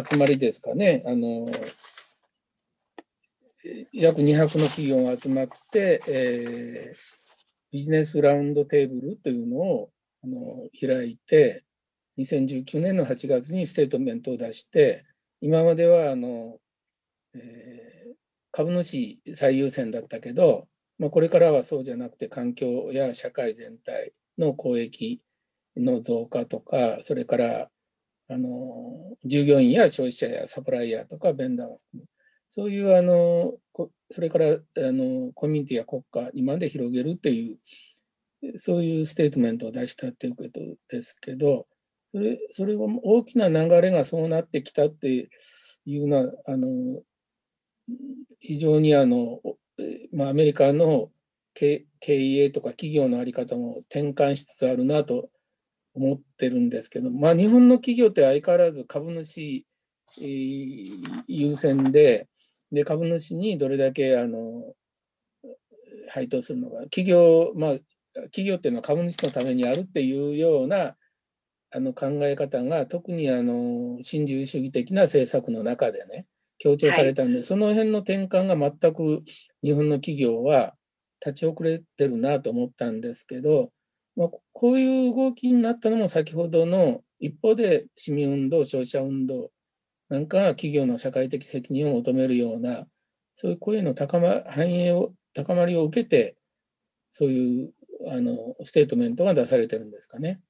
[0.00, 1.44] 集まりですかねあの
[3.92, 6.96] 約200の企業が集まって、えー、
[7.72, 9.90] ビジネスラウンドテーブルというのを
[10.22, 11.64] あの開いて、
[12.20, 15.04] 2019年の8月にステートメントを出して、
[15.40, 16.58] 今まではあの、
[17.34, 18.14] えー、
[18.52, 20.66] 株主最優先だったけど、
[20.98, 25.22] まあ、これからはそうじゃなくて環境や社会全体の公益
[25.76, 27.68] の増加とか、それから
[28.28, 32.08] あの従業員や消費者やサプライヤーとかベンダーを含む。
[32.48, 33.54] そういうあの
[34.10, 41.66] それからあのコミュニティや国家にまで広げるというそういうステートメントを出したっていうことですけど
[42.12, 45.28] それそれは大きな流れがそうなってきたって
[45.84, 47.02] いうのはあの
[48.40, 49.40] 非常にあの、
[50.12, 51.10] まあ、アメリカの
[51.54, 55.28] 経営とか企業の在り方も転換しつつあるなと
[55.94, 59.66] 思ってるんですけど、まあ、日本の企業って相変わらず株主
[61.28, 62.28] 優先で
[62.72, 64.74] で株主にどれだけあの
[66.08, 67.70] 配当するのが企業、まあ、
[68.14, 70.96] 企業っていうのは株主のためにあるっていうような
[71.72, 76.26] あの考え方が特にあの新自由主義的な政策の中でね
[76.58, 79.22] 強調されたんで、はい、その辺の転換が全く
[79.62, 80.74] 日本の企業は
[81.24, 83.70] 立ち遅れてるなと思ったんですけど、
[84.16, 89.50] まあ、こういう動きになったのも先ほどの一方で市民運動消費者運動
[90.08, 92.86] なんかが企業の社会的責任を求めるような
[93.36, 96.36] そういう声の高ま反映を高まりを受けて
[97.10, 97.72] そういう
[98.08, 100.40] あのステートメントが出されてるんですかね。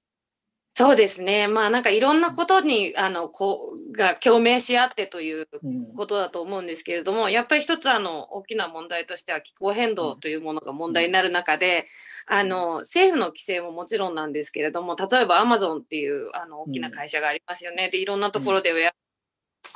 [0.74, 1.48] そうですね。
[1.48, 5.48] まあなんかいろんなことにあのこうが共鳴し合ってという
[5.96, 11.86] ことだと思うんですけれども、うん、やっぱり一つあの大きな問題としては気候変動というものが問題になる中で、
[12.30, 17.90] うん、あの政府の規制ももちろんなんですけれども、例えばアマゾンっていうあの大きな会社がありますよね。
[17.90, 18.72] でいろんなところで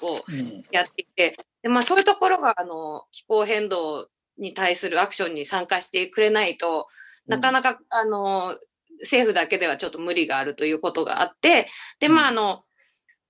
[0.01, 0.33] こう
[0.75, 6.87] やっていて、でまあそういうところがあの気候変動に対するアクションに参加してくれないと
[7.27, 8.57] なかなか、あの
[9.01, 11.69] 政府だけではちょっと無理があるということがあって、
[12.01, 12.65] で、まあ、あの、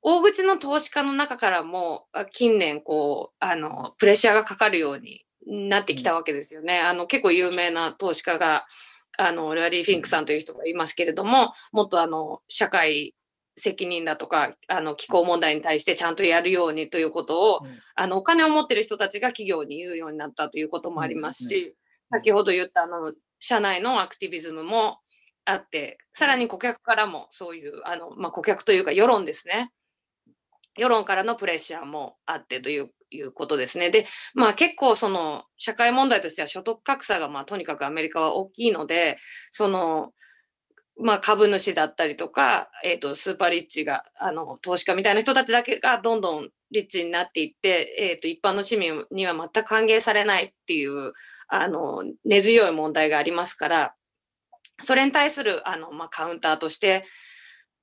[0.06, 6.78] 大口の投資家の中からも近年こうあのプレッシャーがかかるようになってきたわけですよね。
[6.78, 8.66] あの結構有名な投資家が
[9.16, 13.14] あのラリー・フィンクさんという人がいますけれどももっとあの社会
[13.56, 21.76] 責任だとかあの気候問題に対してちゃんとやるようにということを、うん、あのお金を持ってる人たちが企業に言うようになったということもありますし、
[22.10, 24.98] うん、先ほど言ったあの社内のアクティビズムも
[25.45, 29.70] あって、さらに顧客からもそういう、あのまあ、顧客というか世論ですね。
[30.76, 33.90] 世論からのプレッシャーもあってといういうことですね。
[33.90, 39.18] で、まあ結構その社会問題としては所得格差がまあとにかくアメリカは大きいので、
[39.51, 40.12] その
[40.99, 51.12] まあ株主だったりとか、えー、とスーパーリッチがあの投資家みたいな人たちだけがどんどんリッチになっていって、えー、と一般の市民には全く歓迎されないっていう
[51.49, 53.95] あの根強い問題がありますから、
[54.82, 57.04] それに対するあの、まあ、カウンターとして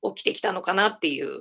[0.03, 1.39] 起きてきたのかなっていう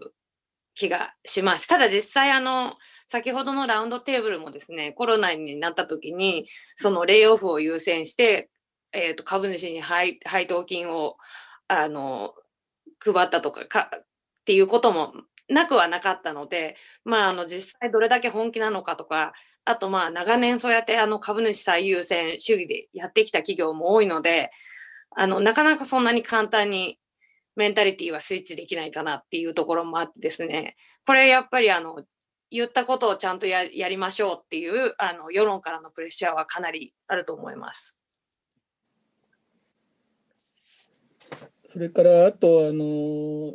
[0.75, 1.67] 気がします。
[1.69, 2.77] ただ実際あの
[3.09, 6.47] 先ほどのラウンドテーブルもですねコロナになった時に
[6.77, 8.51] そのレイオフを優先して、
[8.93, 11.17] えー、と株主に配当金を
[11.69, 12.33] あの
[12.99, 14.07] 配ったとかかっ
[14.45, 15.13] ていうことも
[15.49, 19.33] なくはなかったので、まあ、あの実際どれだけ本気なのかとか
[19.65, 24.51] あとまあ長年そうやってあの株主最優先主義でやってきた企業も多いので
[25.17, 26.99] あのなかなかそんなに簡単に
[27.57, 32.03] メンタリティーはスイッチできないかなっていうところもあってですねこれやっぱりあの
[32.51, 37.97] 言ったことをちゃんとやりましょうっていうあの世論からのプレッシャーはかなりあると思います。
[41.69, 43.55] それからあとあの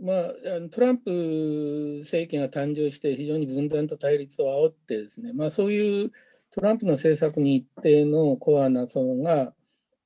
[0.00, 0.32] まあ、
[0.70, 6.12] トランプ政権が誕生して非常に分断と対立を煽ってですね、まあ、そういう
[6.50, 9.52] トランプの政策に一定のコアな層が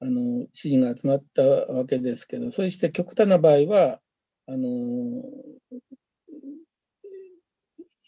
[0.02, 4.00] あの支持が集まったわけですけどそして極端な場合は
[4.48, 4.66] あの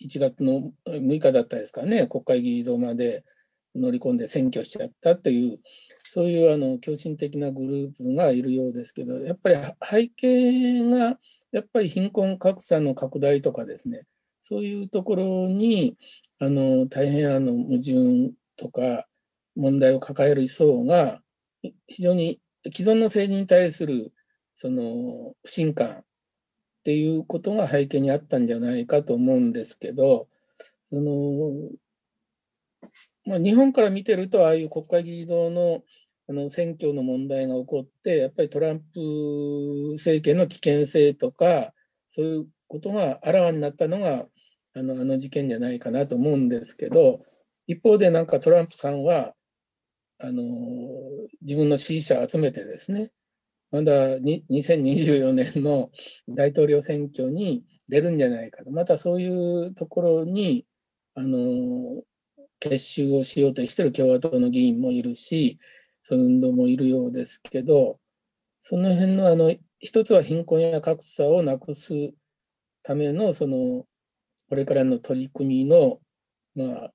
[0.04, 3.24] 1月の6日だったですかね国会議事堂まで
[3.76, 5.58] 乗り込んで選挙しちゃったという
[6.10, 11.18] そういうあの狂信的なグループがいるようですけどやっぱり背景が
[11.52, 14.02] やっぱり貧困格差の拡大とかですね
[14.40, 15.96] そういうところに
[16.40, 19.06] あの大変あの矛盾とか
[19.56, 21.20] 問題を抱える層が
[21.86, 22.40] 非常に
[22.74, 24.12] 既存の政治に対する
[24.54, 26.02] その不信感っ
[26.84, 30.28] ていうことが背景にあったんじゃないかと思うんですけど
[30.90, 31.52] その、
[33.26, 35.82] まあ、日本から見てるとああいう国会議事堂の
[36.26, 41.74] あの選挙の問題が起こってやっぱりトランプ政権の危険性とか
[42.08, 44.24] そういうことがあらわになったのが
[44.74, 47.20] あのあの事件じゃないかなと思うんですけど
[47.66, 49.34] 一方でなんかトランプさんは
[50.26, 50.42] あの
[51.42, 53.10] 自分の支持者を集めてですね
[53.70, 55.90] まだ2024年の
[56.28, 58.70] 大統領選挙に出るんじゃないかと。
[58.70, 60.64] またそういうところに
[61.14, 62.02] あの
[62.60, 65.58] 結集をしようとしてる共和党の議員もいるし
[66.02, 67.98] そういう運動もいるようですけど
[68.60, 72.12] その辺のあの一つは貧困や格差をなくす
[72.82, 73.84] ためのその
[74.48, 75.98] これからの取り組みの
[76.54, 76.93] まあ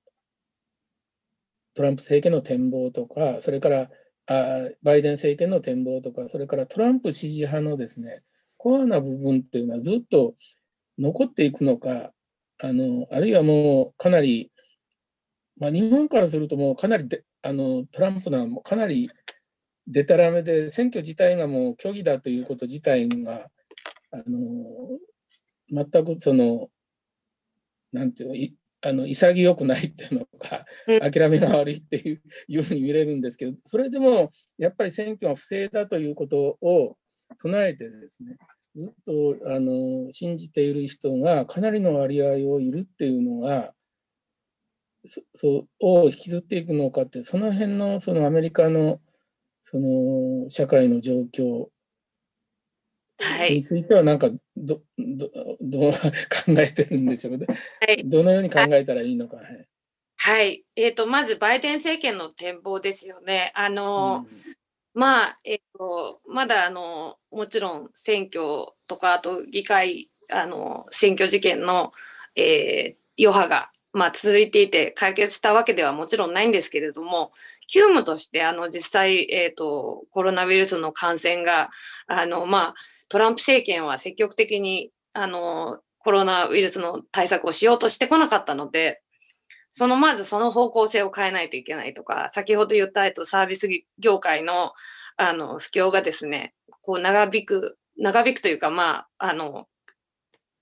[1.74, 3.90] トランプ政権の展望とか、それから
[4.26, 8.22] あバイデン政権の展望とか、それからトランプ支持派のですね、
[8.56, 10.34] コアな部分っていうのはずっと
[10.98, 12.12] 残っていくのか、
[12.62, 14.52] あのあるいはもうかなり、
[15.58, 19.10] まあ、日本からするともうかなりであのトランプのはもかなり
[19.86, 23.48] でたらめで、選挙自体がもう虚偽だということ自体が、
[24.12, 24.98] あの
[25.68, 26.68] 全くその、
[27.92, 28.34] なんていうの、
[28.82, 31.96] あの潔くないっていうのか、諦めが悪いって
[32.48, 36.96] いうふうに見れるんですけど、それでもやっぱり選挙は不正だということを
[37.38, 38.36] 唱えてですね、
[38.74, 43.72] ずっとあの信じている人がかなりの割合をいるっていうのが、
[45.04, 49.00] そそうを引きずっていくのかって、その辺のそのアメリカの
[49.62, 51.66] その社会の状況
[53.50, 55.98] については、なんかど、ど、どう考
[56.48, 57.46] えてるんでしょうね。
[57.80, 59.36] はい、どのように考えたらいいのか。
[59.36, 59.66] はい。
[60.16, 63.52] はい、えーと、まずバイデン政権の展望ですよね。
[63.54, 64.36] あの、うん、
[64.92, 71.92] まあ、えーと、まだあのもちろん選挙とか、あと議会あの選挙事件の、
[72.36, 77.32] えー、余波が、まあ、続いていて、解決したわけではもちろんないんですけれども、
[77.66, 81.70] 急務としてあの実際、えーと、コロナウイルスの感染が
[82.06, 82.74] あの、まあ、
[83.10, 89.02] トランプ政権は積極的にあのコロナウイルスの対策をしようとしてこなかったので、
[89.72, 94.72] そのまずその方向性を変えないといけないとか、先ほど言ったとサービス業界の
[95.16, 99.66] あの不況がですね、こう長引く、長引くというか、まあ、あの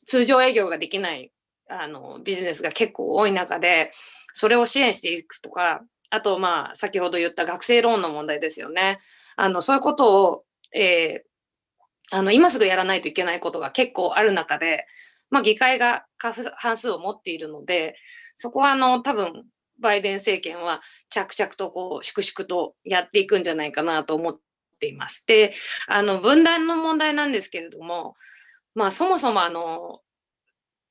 [0.07, 1.31] 通常営業ができない
[1.69, 3.93] あのビジネスが結構多い中で、
[4.33, 8.99] それを支援していくとか、あと、まあ、先ほど言った学生ローンの問題ですよね。
[9.37, 10.45] あの、そういうことを、
[10.75, 11.28] えー、
[12.11, 14.87] あの、今すぐやらないといけないことが結構ある中で、
[15.31, 17.97] まあ、議会が過半数を持っているので、
[18.37, 19.45] そこは、あの、多分、
[19.81, 20.81] バイデン政権は
[21.11, 24.39] 着々とこう、粛々とやっていくんじゃないかなと思っ
[24.81, 25.25] ています。
[25.27, 25.55] で、
[25.87, 28.17] あの、分断の問題なんですけれども、
[28.75, 30.01] まあ、そもそもあの、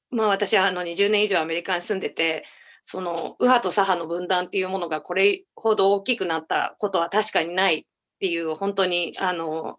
[0.09, 2.45] まあ、私はあの20年以上アメリカに住んでて、
[2.82, 7.86] その右派と左派の分断っていうものがこれほど大きくなったことは確かにないっ
[8.20, 9.78] ていう本当にあの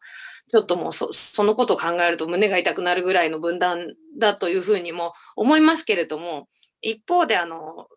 [0.48, 1.10] ちょっともうそ
[1.44, 6.48] のことを考えると胸が痛くなるぐらいの分断だというふうにも思いますけれども
[6.80, 7.88] 一方であの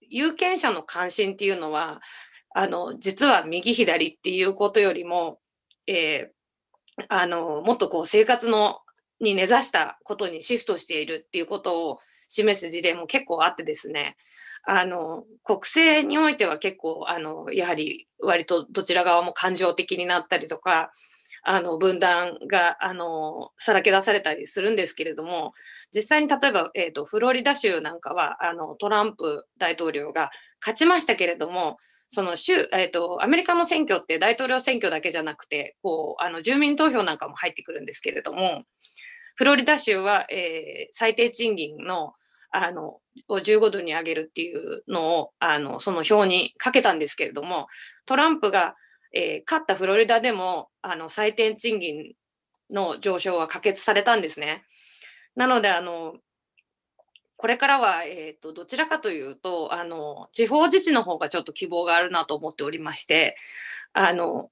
[0.00, 2.00] 有権者の関心っていうのは
[2.54, 5.38] あの実は右左っていうことよりも、
[5.86, 8.80] えー、あのもっとこう生活の
[9.20, 14.16] に根ざしたことにシフトしているっていうことを示す事例も結構あってですね
[14.64, 20.92] あの国政においては結構あのやはり割とどちら側も感情的になったりとか
[21.42, 25.52] あの分断があのさらけ出されたりするんですけれども
[25.94, 30.30] 実際に例えば、えーと、フロリダ州なんかはあのトランプ大統領が
[30.60, 31.78] 勝ちましたけれども
[32.08, 38.64] その州、えーと、アメリカの選挙って大統領選挙だけじゃなくてこうあの住民投票なんかも入ってくるんですけれども
[39.36, 42.12] フロリダ州は、えー、最低賃金の
[42.52, 47.68] あの、を15度に上げるっていうのを、あの、その表にかけたんですけれども、
[48.06, 48.74] トランプが、
[49.12, 52.12] えー、勝ったフロリダでも、あの、最低賃金
[52.70, 54.64] の上昇は可決されたんですね。
[55.36, 56.14] なので、あの、
[57.40, 63.34] これからは、えーと、どちらかというとあの地方自治の方がちょっと希望があるなと思っておりまして
[63.94, 64.50] あの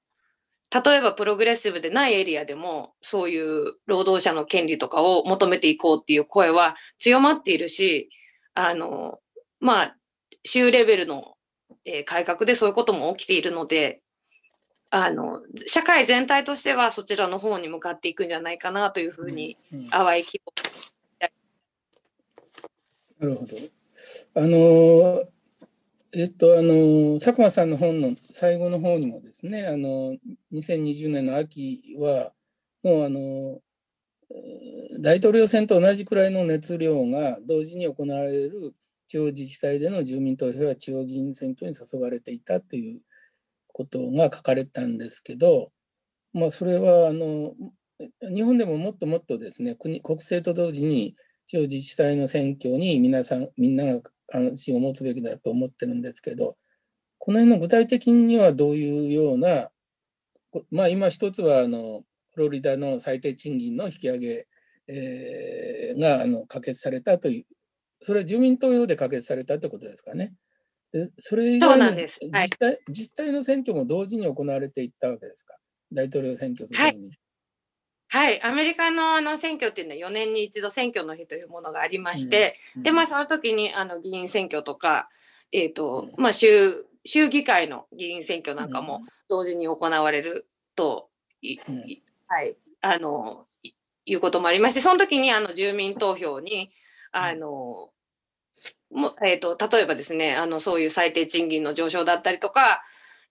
[0.71, 8.09] 例えばプログレッシブでないエリアでもそういう労働者の権利とかを求めていこうっていう声は強まっているし
[8.55, 9.19] あの
[9.61, 9.97] まあ
[10.47, 11.35] 州レベルの、
[11.85, 14.01] えー、改革でそういうことも起きているので
[14.91, 19.59] あの社会全体としてはそちらの方に向かっていくんじゃないかなというふうに、
[19.91, 20.53] 淡い希望
[23.21, 23.57] なるほど。
[24.35, 25.29] あの
[26.13, 30.17] えっと、あの、佐久間さんの本の最後の方にもですね、あの、
[30.55, 32.33] 2020年の秋は、
[32.83, 33.61] もうあの、
[35.01, 38.75] 大統領選と同じくらいの熱量が同時に行われる
[39.07, 43.01] 地方自治体での住民投票や地方議員選挙に誘われていたという
[43.79, 45.71] ことが書かれたんですけど、
[46.33, 47.55] まあ、それはあの
[48.35, 51.15] 日本でももっともっとですね国国政と同時に
[51.47, 56.57] 地方自治体の選挙に皆さんみんなが関心を持つべきだと思ってるんですけど、
[57.19, 59.71] この辺の具体的にはどういうような、
[60.71, 62.03] まあ今一つはあの
[62.35, 64.47] フロリダの最低賃金の引き上げ、
[64.89, 67.45] えー、があの可決されたという、
[68.03, 70.35] それは住民投票で可決されたということですかね。
[70.93, 75.55] でそれ以外の自治体、はい、自治体の選挙も同時に行われていったわけですか、
[75.93, 76.97] 大統領選挙とともに。
[77.07, 77.19] はい。
[78.11, 82.81] はい、アメリカのあの選挙っていうのは4年に一度選挙の日というものがありまして、うん。
[82.81, 85.11] うん、でまあその時にあの議員選挙とか、
[85.53, 91.11] えーとまあ州、州議会の議員選挙なんかも同時に行われると、
[91.43, 91.79] うん、
[92.29, 93.47] はい、あの
[94.07, 96.71] いうこともありましてその時にあの住民投票に
[97.13, 97.91] あの、
[98.91, 102.83] もえーと、例えばですねあのそういう最低賃金の上昇だったりとか、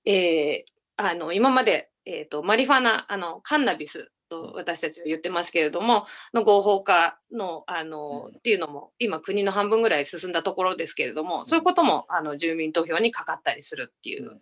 [0.06, 0.64] えー、
[0.98, 14.40] あの今まで、えーとマリファナあのカンナビスと私たちは言ってますけれどもの合法化のあの、っていうのも今国の半分ぐらい進んだところですけれどもそういうこともあの住民投票にかかったりするっていう、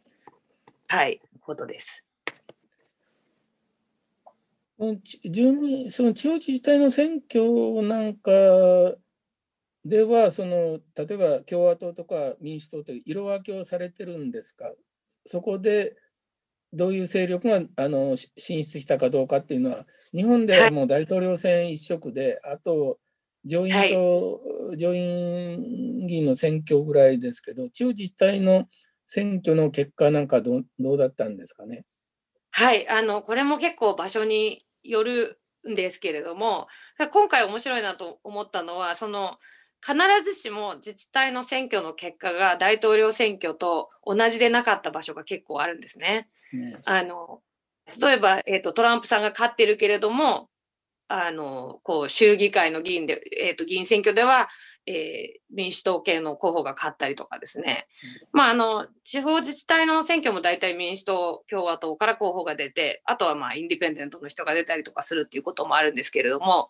[0.88, 2.04] はいことです。
[5.24, 8.32] 住民その地方自治体の選挙なんか
[9.86, 14.72] ではその例えば共和党とか民主党という色分けをされてるんですか？
[15.26, 15.96] そこで
[16.74, 22.98] どういう勢力があの進出したかどうかっていうのは日本ではもう大統領選一色で、はい、あと
[23.46, 28.66] 上院と、はい、上院議員の選挙ぐらいですけど地方自治体の
[29.06, 31.86] 選挙の結果なんかどどうだったんですかね？
[32.50, 32.90] はい。
[32.90, 36.68] あのこれも結構場所によるんですけれども
[37.12, 39.38] 今回面白いなと思ったのはその
[39.86, 46.28] 必ずしも自治体の選挙の結果が大統領選挙と同じでなかった場所が結構あるんですね。
[46.54, 47.42] うん、あの
[48.02, 50.50] 例えば、えーと、トランプさんが勝ってるけれども
[51.08, 54.50] あのこう州議会の議員で、えーと議員選挙では
[54.88, 57.88] えー、民主党系の候補が勝ったりとかですね、
[58.32, 66.70] まあ、あの地方自治体の選挙も大体民主党、共和党から候補が出て、あとはまあインディペンデントの人が出たりとかするっていうこともあるんですけれども、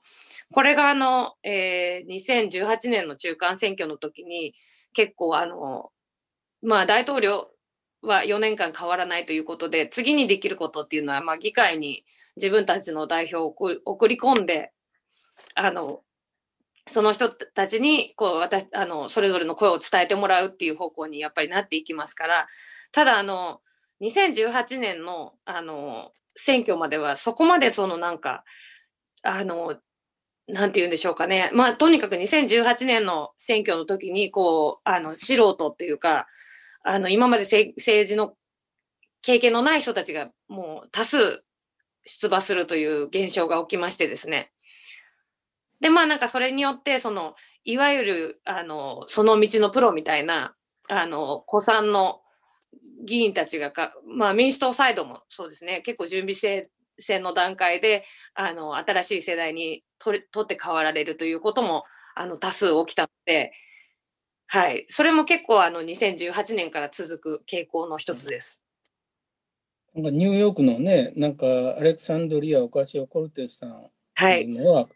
[0.53, 4.53] これがあの、えー、2018年の中間選挙の時に、
[4.93, 5.91] 結構あの、
[6.61, 7.49] まあ、大統領
[8.01, 12.05] は4年間変わらないということで、次にできることっていうのは、まあ、議会に
[12.37, 14.71] 自分たちの代表を送り込んで、
[15.55, 16.01] あの
[16.87, 22.47] その人たちにこう私あのそれぞれの声を伝えてもらうっていう方向にやっぱりなっていきますから
[22.91, 23.61] ただあの
[24.01, 28.43] 2018年のあの選挙まではそこまでそのなんか
[29.23, 29.75] あの
[30.47, 31.49] なんて言うんでしょうかね。
[31.53, 36.27] まあとにかく2018年の選挙の時にこうあの素人っていうか
[36.83, 38.35] あの今まで政治の
[39.21, 41.43] 経験のない人たちがもう多数
[42.05, 44.51] 出馬するという現象が起きましてですね。
[45.79, 50.55] でまあなんかそれによってそのいわゆるあのその道のプロみたいな
[50.87, 52.21] あの古参の
[53.03, 55.81] 議員たちがか、まあ、民主党サイドもそうですね。
[55.81, 61.83] 結構準備制戦の段階であの新しい世代に取取って代わられるということも
[62.15, 63.51] あの多数起きたので、
[64.47, 68.61] はい、それも結構あの2018年から続く傾向の一つです。
[69.95, 74.87] なんかニューヨークのね、なんかアレクサンドリア・オカシオ・コルテスさんっていうのは、はい。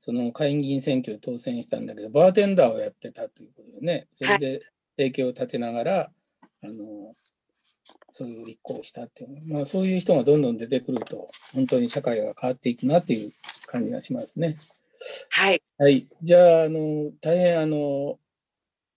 [0.00, 4.62] その下院議員選挙で当選したんだけど、バーテンダーをやってたということでね、それで
[4.96, 6.10] 提携を立てながら、は
[6.62, 7.12] い、あの、
[8.18, 13.30] そういう立候補したっていう、まあそういう人がどんどん出てくると、本当に社会が変わっていくなっていう
[13.66, 14.56] 感じがしますね。
[15.30, 15.62] はい。
[15.78, 16.08] はい。
[16.22, 18.18] じゃあ、あの、大変あの、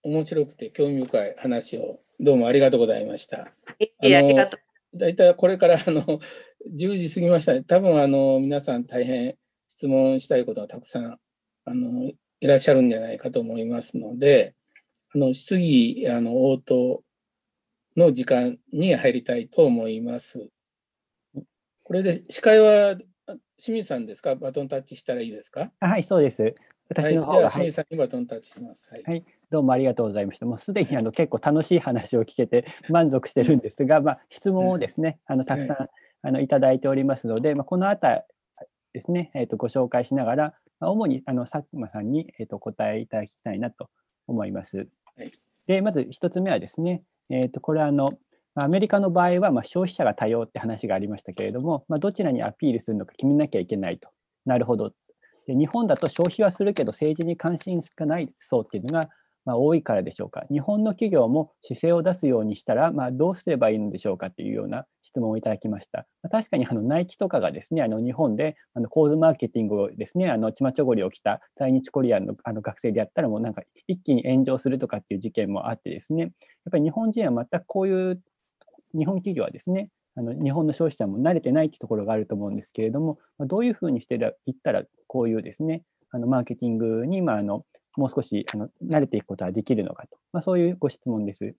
[0.02, 3.52] 面白くて興味深い話をどうもありがとうございました。
[4.00, 4.60] いや、ありがとう。
[4.94, 6.02] 大体これからあの
[6.76, 7.62] 10時過ぎましたね。
[7.62, 9.36] 多分あの皆さん大変
[9.68, 11.18] 質問したいことがたくさん
[11.64, 12.10] あの
[12.40, 14.54] いらっしゃるんじゃないかと思いますので、
[15.14, 17.02] あの質疑あの応答
[17.96, 20.48] の時間に入りたいと思います。
[21.84, 22.96] これで司会は
[23.58, 24.34] 清水さんですか？
[24.34, 25.70] バトンタッチしたらいいですか？
[25.80, 26.54] はい、そうです。
[26.88, 28.90] 私の方、はい、清水さんにバトンタッチします。
[28.90, 30.46] はい、はい、どうもありがとうございました。
[30.46, 35.88] もうすでにあの結構楽しい話を聞けて満足してるんですが、まあ、質問をですね、あのたくさん、
[36.22, 38.26] あのいただいておりますので、まあ、このあた
[38.92, 43.88] ですね、えー、とご紹介しながら、まあ、主にあの佐久間さんに、えー、と答えいただきたいなと
[44.26, 44.88] 思います。
[45.16, 45.32] はい、
[45.66, 47.02] でまず1つ目はですね、
[47.32, 48.10] えー、とこれはあの
[48.54, 54.10] アメリカの場合はま消費者が多様って話がありましたけれども、まあ、どちらにアピールするのか決めなきゃいけないと。
[54.44, 54.92] なるほど。
[55.46, 59.08] で日本だと消費はするけど政治に関心がない層っていうのが
[59.44, 60.44] まあ、多いからでしょうか。
[60.50, 66.06] 日本の企業も姿勢を出すようにしたら、まあ、どうすればいいのでしょうかというような質問をいただきました。
[66.22, 76.32] まあ、確かにあのナイキとかがですね、あの日本であの構図マーケティングをですね、あのちまちょごりを着た在日コリアンのあの学生でやったらもうなんか一気に炎上するとかっていう事件もあってですね、やっ
[76.70, 78.22] ぱり日本人は全くこういう
[78.94, 84.16] 日本企業はですね、あの日本の消費者も慣れてないってところがあると思うんですけれども、まあ、どういうふうにして
[84.46, 87.64] いったらこういうですね、あのマーケティングに、まあ、あの
[87.96, 91.54] もう少しあの慣れていくことはできるのかと、まあ、そういうご質問です。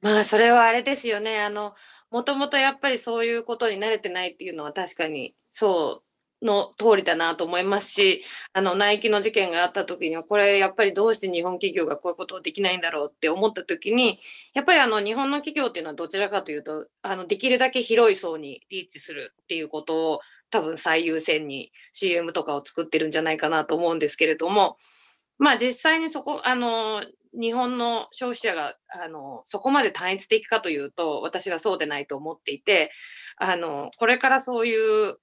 [0.00, 1.42] まあそれはあれですよね。
[1.42, 1.74] あの
[2.10, 6.06] もともとやっぱりそういうことに慣れてないっていうのは確かにそう
[6.44, 14.20] の通りだなと思いますしあのナイキの事件があった時にはこれやっぱりどうして日本企業がこういうことをできないんだろうって思った時に
[14.52, 20.20] やっぱりあの日本の企業っていうのはどちらかというとあのできるだけ広い層にリーチするっていうことを
[20.50, 24.78] 多分最優先に CM とかを作ってるんじゃないかなと思うんですけれども
[25.38, 27.02] まあ実際にそこあの
[27.38, 32.90] 日本の消費者があのそこまで単一的かというと私はそうでないと思っていて
[33.36, 34.74] あのこれからそうい
[35.10, 35.18] う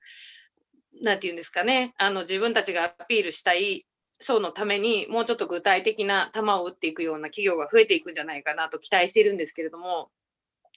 [1.01, 3.87] なんて言うんですかねあの自分たちがアピールしたい
[4.19, 10.09] 層のためにもうちょっと具体的な球を打っていくような企業が増えていくんじゃないかなと期待しているんですけれども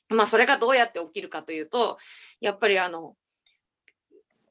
[0.09, 1.99] まあそれがどうやって起きるかというと
[2.41, 3.15] やっぱりあの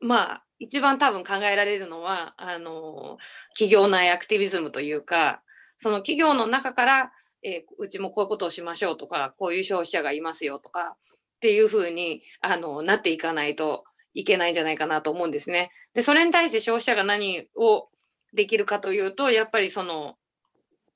[0.06, 3.18] まあ一番多分考えられるのはあの
[3.53, 5.41] 企業内アクティビズムというか
[5.78, 7.12] その企業の中から、
[7.43, 13.84] えー、うちもこういうことをしましょうとかこういう消費者がいますよとかっていうふうにあのなっていかないと
[14.14, 15.72] いけないんじゃないかなと思うんですね。
[15.93, 17.89] でそれに対して消費者が何を
[18.34, 20.16] できるかというとやっぱりその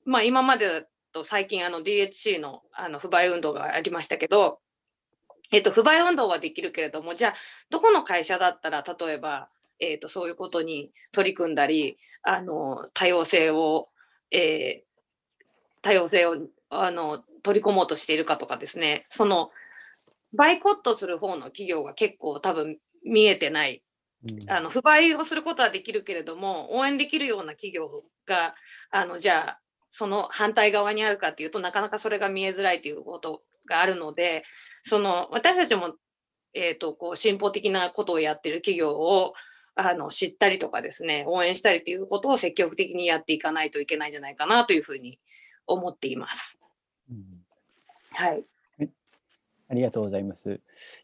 [0.04, 4.60] まあ今までだと最近あの DHC のあの不買運動がありましたけど
[5.52, 7.34] えっと、不買運動はできるけれども、じゃあ、
[7.70, 9.48] どこの会社だったら、例えば、
[9.80, 13.88] えっと、そういうことに取り組んだり、あの、多様性を、
[14.30, 15.42] えー、
[15.82, 16.36] 多様性を、
[16.68, 19.50] あの、取り込もうとしているかとかですね、その、
[20.32, 23.82] バイコットする方の企業が結構多分見えてない。
[24.48, 28.54] あの不買をすることはできるけれども応援できるような企業が
[28.90, 34.44] あのじゃあその反対側にあるかっていうとなかなかそれが見えづらいということがあるので
[34.82, 35.94] その私たちも、
[36.54, 39.34] えーと、こう進歩的なことをやってる企業を
[39.74, 45.18] あの知ったりとかですね応援したりということを積極的にやっていかないといけないんじゃないかなというふうに
[45.66, 46.58] 思っています。
[47.10, 47.24] うん、
[48.12, 48.44] はい。
[49.70, 50.60] ありがとうございます。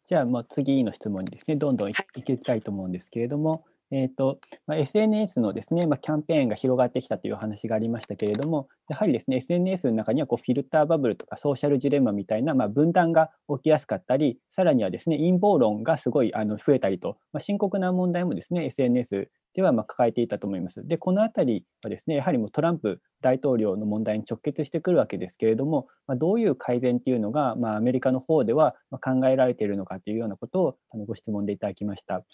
[0.06, 20.86] じゃあ、もう次の質問にですね、どんどんいきたいと思うんですけれども、えーとまあ、SNS のですね、まあ、キャンペーンが広がってきたという話がありましたけれども、やはりですね、SNS の中にはこうフィルターバブルとかソーシャルジレンマみたいな、まあ、分断が起きやすかったり、さらにはですね、陰謀論がすごいあの増えたりと、まあ、深刻な問題もですね、SNS ではま抱えていたと思います。
[20.86, 32.24] で、このあたりはですね、やはりもうトランプ大統領の問題に直結してくるわけですけれども、まあ、どういう改善っていうのが、まあ、アメリカの方では考えられているのかというようなことをあのご質問でいただきました。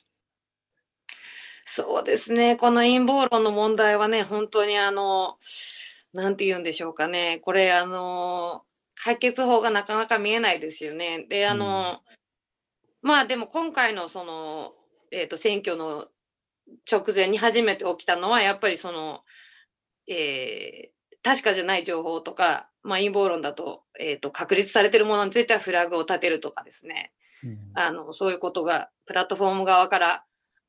[1.65, 5.39] そうですね、この陰謀論の問題はね、本当にあの、
[6.13, 11.27] なんて言うんでしょうかね、これ、あの、解決法がなかなか見えないですよね。
[11.29, 12.03] で、あの、
[13.03, 14.75] うん、まあでも今回のその、
[15.11, 16.09] えーと、選挙の
[16.91, 19.23] 直前に初めて起きたのは、やっぱりその、
[20.09, 27.13] えー、確かじゃない情報とか、まあ、陰謀論だと,、えーと、確立されているものについてはフラグを立てるとかですね、
[27.45, 30.25] うん、あのそういうことがプラットフォーム側から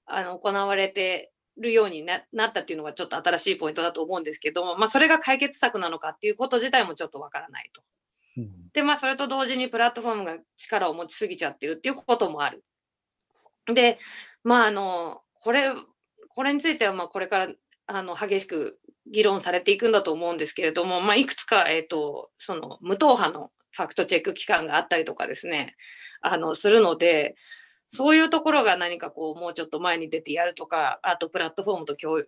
[0.06, 7.82] あの行われてるようになったっていうのがちょっと新しいポイントだと思うんですけども、まあ、それが解決策なのかっていうこと自体もちょっとわからないと。
[8.38, 12.64] うん、でまあそれと同時にプラットフォームが力を持ちすぎちゃってるっていうこともある。
[13.72, 14.00] で
[14.44, 15.70] まああのこれ
[16.30, 17.50] これについてはまあこれから
[17.86, 18.80] あの激しく
[19.12, 25.76] 議論されていくんだと思うんですけれども、まあ、いくつか、えーと、その無党派のファクトチェック機関があったりとかですね
[26.22, 27.36] あのするので
[27.94, 32.24] そういうところが何かこうもうちょっと前に出てやるとかあとプラットフォームと協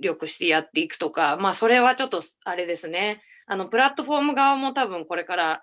[0.00, 5.62] 力してやっていくとかまあそれはちょっとあれですねあのプラットフォーム側も多分これから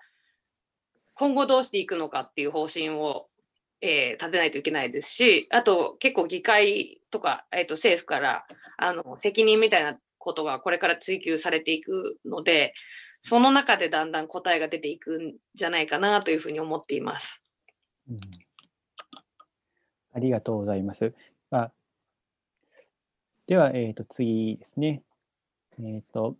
[1.14, 3.28] 今後どうしていくのかっていう方針を、
[3.80, 8.44] えー、立てないといけないですしあと結構議会とか、えー、と政府から
[8.76, 12.74] あの責任みたいなことがこれから追求されていくので
[13.22, 17.42] その中でだんだん答えが出ていくんじゃないかなというふうに思っています。
[18.10, 18.20] うん
[20.12, 21.14] ありがとうございます。
[21.50, 21.70] あ
[23.46, 25.02] では、えー、と次ですね。
[25.78, 26.36] えーと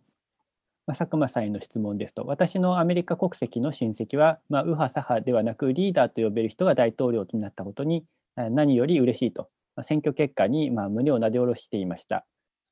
[0.85, 8.05] ま、佐久間さんへの質問ですと、私のアメリカ国籍の親戚は、まあ、右派、左派ではなく、リーダーと呼べる人が大統領となったことに
[8.35, 12.25] 何より嬉しいと、まあ、選挙結果にまあ胸をなで下ろしていました。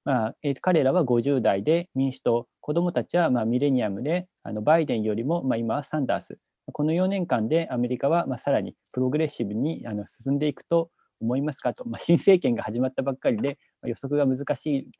[0.03, 6.37] まあえー、彼らは50代で民主党、子どもたちはまあミレニアムで、あのバイデンよりもまあ今はサンダース、
[6.71, 10.89] この4年間でアメリカはまあさらにプログレッシブにあの進んでいくと
[11.21, 14.91] 思いますかと、まあ、新政権が始まったばっかりで、予測が難しい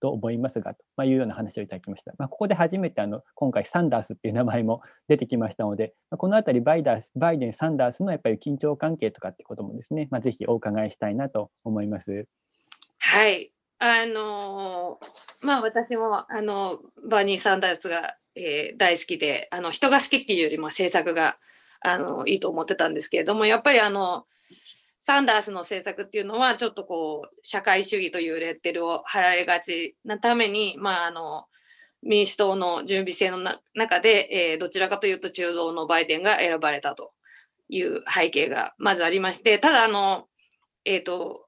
[0.00, 2.12] と思いますがと、まあ、いうような話をいただきました。
[2.18, 12.26] まあ、ここで初めてあの今回サンダースっていう名前も出てきましたので、まあ、このあたりバイダースバイデン、サンダースのやっぱり緊張関係とかってこともですね、まあ、ぜひお伺いしたいなと思います。
[12.98, 13.52] はい。
[13.78, 15.00] あの
[15.42, 16.78] まあ私もあの
[17.08, 21.36] バーニー・サンダースが、えー、大好きであの人が好きっていうよりも政策が
[21.80, 24.26] あのいいと思ってたんですけれどもやっぱりあの
[24.98, 31.46] サンダースの政策っていうのはちょっとこう社会主義というレッテルを貼られがちなために、まあ、あの
[32.02, 33.38] 民主党の準備制の
[33.74, 37.12] 中で、えー、どちらかというと中道のバイデンが選ばれたと
[37.68, 40.26] いう背景がまずありましてただあの、
[40.84, 41.46] えーと、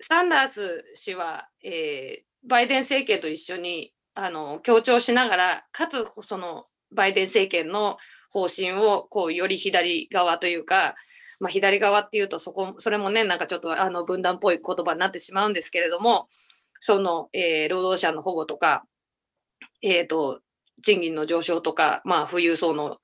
[0.00, 7.98] サンダース氏は、えー、バイデン政権と一緒にあの強調しながらかつそのバイデン政権の
[8.30, 10.96] 方針をこうより左側というか、
[11.38, 16.26] まあ、左側っていうとそこそれもねなんかちょっとあの分断っぽい言葉になってしまうんですけれども
[16.80, 18.84] その、えー、労働者の保護とか、
[19.82, 20.40] えーと、
[20.82, 22.98] 賃金の上昇とか、まあ、富裕層の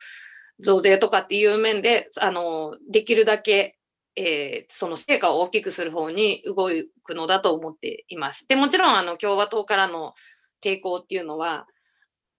[0.59, 3.77] 増税とかっていう面であのできるだけ、
[4.17, 6.71] えー、その成果を大きくする方に動
[7.05, 8.49] くのだと思っています。
[8.49, 10.15] でもちろんあの共和党からの
[10.65, 11.67] 抵抗っていうのは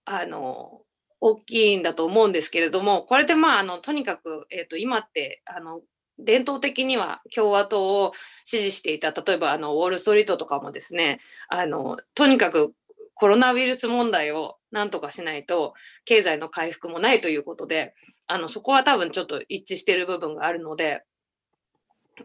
[0.04, 0.80] あの
[1.20, 5.80] 大きいんだと思うんですけれどもこれでまああのとにかく、えーと、今ってあの
[6.18, 8.12] 伝統的には共和党を
[8.44, 12.72] 支持していた例えばあのウォール・ストリートとかもですねあのとにかく
[13.14, 15.74] コロナウイルス問題をなんとかしないと
[16.04, 17.94] 経済の回復もないということで
[18.26, 21.02] あのそこは多分ちょっと一致している部分があるので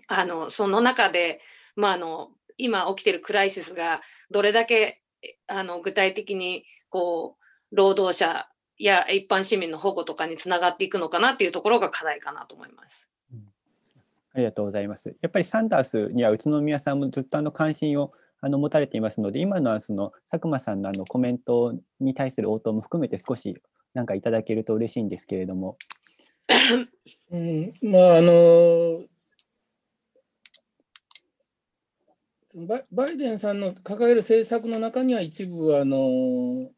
[0.08, 1.41] あのその中で、
[1.76, 5.02] まあ、あの今起きてるクライシスがどれだけ
[5.48, 7.38] あの具体的にこ
[7.72, 8.48] う労働者
[8.78, 13.12] や一般市民の保護とかにつながっていくのかなっていうところが課題かなと思います。
[13.32, 13.44] うん、
[14.34, 15.16] ありがとうございます。
[15.22, 23.62] やっぱりサンダースには宇都宮さんもずっとあの関心をあの持たれていますので、今のはその佐久間さんのあのコメントに対する応答も含めて少し
[23.94, 25.78] なんかいただけると嬉しいんですけれども。
[27.30, 29.04] うん、まああの
[32.91, 36.70] バイデンさんの掲げる政策の中には一部あの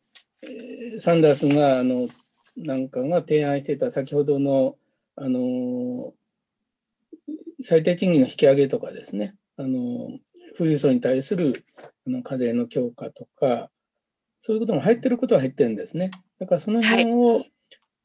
[0.99, 2.07] サンダースがあの
[2.55, 4.75] なんかが提案してた先ほどの
[5.15, 6.13] あの
[7.61, 10.09] 最低賃金の引き上げとかですねあの
[10.57, 11.65] 富裕層に対する
[12.05, 13.69] あの課税の強化とか
[14.39, 16.11] そういうことも入ってることは入ってるんですね。
[16.39, 17.51] だからその辺を、はい、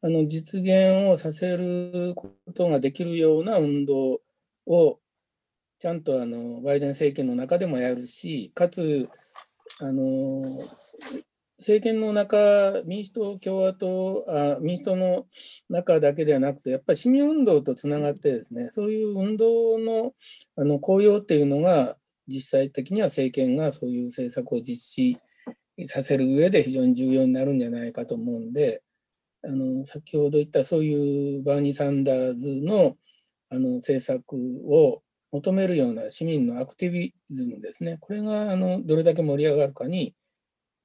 [0.02, 4.20] あの実現をさせることができるような運動
[4.66, 5.00] を
[5.78, 9.08] ちゃんとあのバイデン政権の中でもやるしかつ
[9.80, 10.42] あの
[11.58, 15.26] 政権の中、民主党、共和党あ、民主党の
[15.68, 20.12] 中だけではなくて、やっぱり市民運動とつながってですね、そういう運動の
[20.56, 21.96] あの効用っていうのが、
[22.28, 25.18] 実際的には政権がそういう政策を実施
[25.86, 28.82] させる上で非常に重要になるんじゃないかと思うんで、
[29.42, 32.96] あの先ほど言ったそういうバーニー・サンダーズの
[33.50, 34.34] あの政策
[34.68, 35.02] を
[35.32, 40.14] 求めるような市民のアクティビズムですね、これがあのどれだけ盛り上がるかに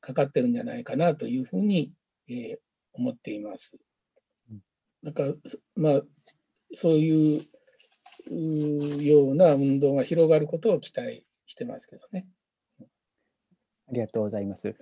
[0.02, 1.94] かかってるんじゃないかなというふうに、
[2.28, 2.58] えー、
[2.94, 3.78] 思っています。
[5.04, 5.34] だから
[5.76, 6.02] まあ
[6.74, 7.42] そういう
[9.04, 12.28] ような運動が広がることを期待してますけどね。
[13.94, 14.76] ありがとうございます。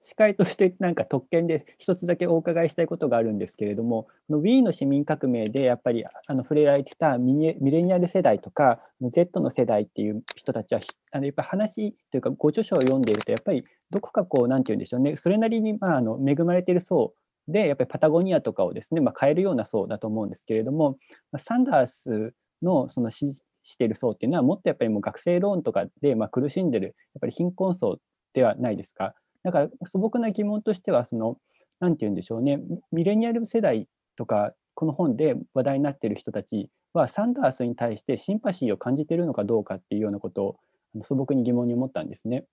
[0.00, 10.80] 司会としてなんか特権で一つだけお伺いしたいことがあるんですけれども、の Wii の市民革命でやっぱりあの触れられてたミレニアル世代とか Z の世代っていう人たちは
[11.12, 17.12] あのやっぱ話というかご著書を読んでいるとやっぱりどこかこうなんて言うんでしょうねそれなりにまああの恵まれている層
[17.48, 20.98] でやっぱりパタゴニアとかをですね、まあ、変えるような層だと思うんですけれども
[21.38, 23.36] サンダースのその支
[23.66, 27.98] している層っていうのはもっとやっぱりもう学生ローンとかでまあ苦しんでるやっぱり貧困層
[28.36, 29.14] ではないですか？
[29.42, 31.38] だから素朴な疑問としてはその
[31.80, 32.60] 何て言うんでしょうね
[32.92, 40.56] ミレニアル世代とかこの本で話題になっている人たちはサンダースに対してシンパシーを感じているのかどうかっていうようなことを
[41.02, 42.44] 素朴に疑問に思ったんですね。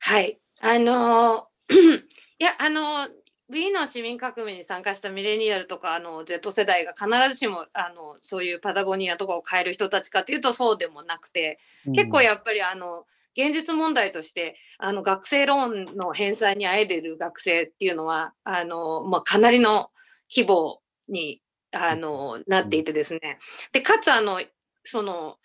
[0.00, 1.46] はいあの
[2.38, 3.08] いやあの
[3.50, 11.58] Wii の市民革命に参加したミレニアルとかあの Z 世代が必ずしもあのそういうパタゴニアとかを変える人たちかというとそうでもなくて、
[11.94, 13.04] 結構やっぱりあの
[13.36, 19.90] 現実問題としてあの学生ローンの返済にあえでる学生っていうのはあの、まあ、かなりの
[20.28, 21.40] 規模に
[21.70, 23.38] あのなっていてですね。
[23.72, 24.42] でかつあの
[24.82, 25.36] その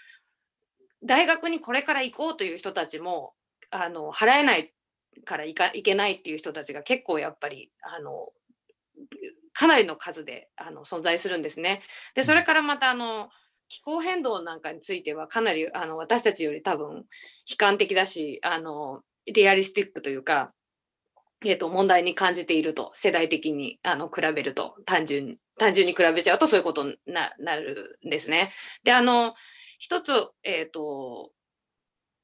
[1.04, 3.34] 大学にこれから行こうという人たちも
[3.70, 4.74] あの払えない
[5.26, 8.30] からいかいけないっていう人たちが結構やっぱりあの
[9.54, 11.82] かなりの数であの存在するんですね。
[12.16, 13.30] でそれからまたあの
[13.68, 17.06] 気候変動なんかについてはかなりあの私たちより多分悲
[17.58, 19.02] 観的だしあの
[19.32, 20.52] リアリスティックというか、
[21.46, 28.52] えー、と問題に感じていると世代的にあの比べると単純単純に比べちゃうとそういうことになるんですね。
[28.84, 29.36] であの
[29.78, 30.12] 一つ、
[30.44, 31.32] えーと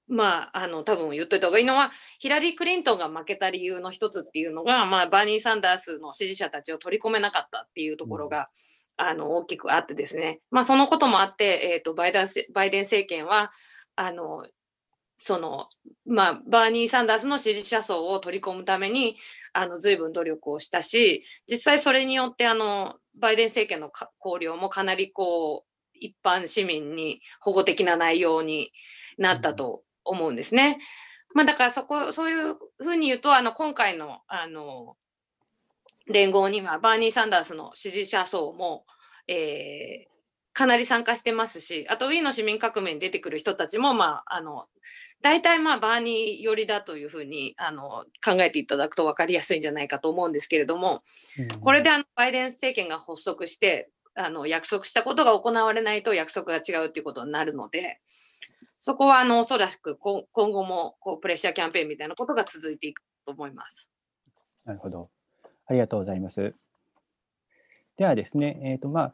[0.07, 8.45] まあ、あの多分言っといた方がいいのはヒラリー・クリントンが負けた理由の一つっていうのが、まあ、バーニー・サンダースの支持者たちを取り込めなかったっていうところが、
[8.99, 13.51] うん、あの大きくあってですね、まあ、そのこともあって、えーと、バイデンバイデン政権は
[13.95, 14.45] あの
[15.17, 15.67] その
[16.05, 19.17] まあ、バーニー・サンダースの支持者層を取り込むために
[19.51, 28.71] あの随分努力をしたし実際それによってあのバイデン政権の綱領もかなりこう一般市民に保護的な内容に
[29.17, 30.79] なったと思うんですね。
[31.33, 34.95] まあ、だからそこそういうふうに言うとあの今回のあの
[36.07, 38.85] 連合にはバーニー・サンダースの支持者層も、
[39.27, 44.65] えー、かなり参加してますしあとウィーンの市民革命に出てくる人たちも、まあ、あの
[45.21, 51.03] 大体まあバーニー寄りだというふうにあの考えていただくと分かりやすいんじゃないかと思うんですけれども、
[51.59, 57.99] これであのバイデン政権が発足してあの約束したことが行われないと約束が違うということになるので。
[58.77, 63.91] そこはあのおそらく今後もこうプレッシャーキャンペーンみたいなことが続いていくと思います。
[64.65, 65.09] なるほど。
[65.65, 66.53] ありがとうございます。
[67.97, 69.13] ではですね、えーとまあ、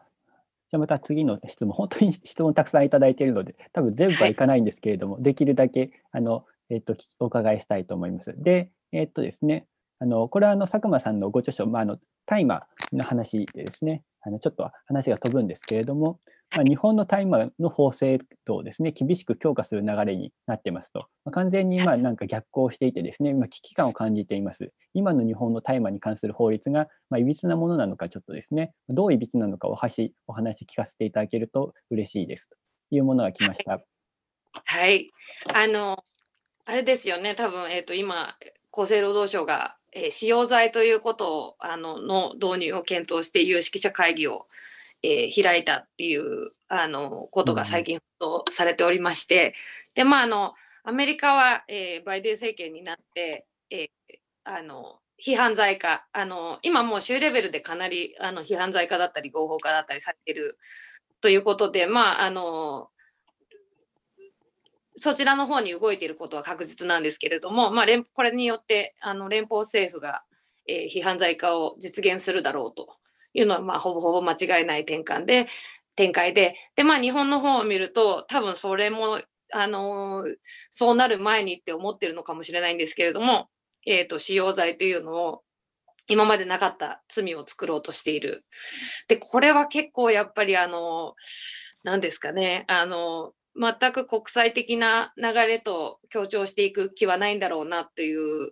[0.69, 8.35] じゃあまた次の質問、本当に質問たくさんいただいているので、多分全部はいかないんですけれども、はい、できるだけあの、えーと、お伺いしたいと思います。
[8.37, 9.67] で、えっ、ー、とですね、
[9.99, 16.19] あのこれはあの佐久間さんのご著書、まあ、あの大麻の話でですね、あのちょっと話が飛ぶんですけれども、
[16.55, 24.71] まあ、日本の大麻の法制度をですね、厳しく強化する流れになってますと、まあ、完全にまあなんか逆行していてですね、今危機感を感じています。
[24.93, 32.55] 今の日本の大麻に関する法律が、まあ、いびつなものなのか、ちょっとですね、どういびつなのかお話お話聞かせていただけると嬉しいですと。
[32.95, 33.81] いうものが来ました。
[34.65, 35.11] はい、
[35.53, 36.03] あの、
[36.65, 38.37] あれですよね、多分えっ、ー、と今、
[38.71, 44.47] 厚生労働省が、えー、使用剤ということをあのの導入を検討して有識者会議を
[45.03, 49.53] えー、開いたっていうあのことが最近報道されておりまして、
[49.93, 50.53] でまああの
[50.83, 60.57] アメリカは、えー、バイデン政権になって、えー、あの批判罪化あの今もう州レベルでかなりあの批判罪化だったり合法化だったりされてる
[61.21, 62.89] ということでまああの
[64.95, 70.23] そちらの方に動いていることは確実なんですけれども、まあ、これによってあの連邦政府が、
[70.67, 72.97] えー、批判罪化を実現するだろうと。
[73.33, 75.47] いうのは、まあ、ほぼほぼ間違いない転換で、
[75.95, 80.35] 展開で、で、まあ、日本の方を見ると、多分それも、あのー、
[80.69, 83.49] そうなる前にって思ってるのかもしれないんですけれども、
[83.85, 85.43] えっ、ー、と、使用罪というのを、
[86.09, 88.45] 今までなかった罪を作ろうとしている。
[89.07, 91.15] で、これは結構やっぱり、あの、
[91.83, 98.51] 何ですかね、あの、全く国際的な流れと強調していく気はないんだろうなっていう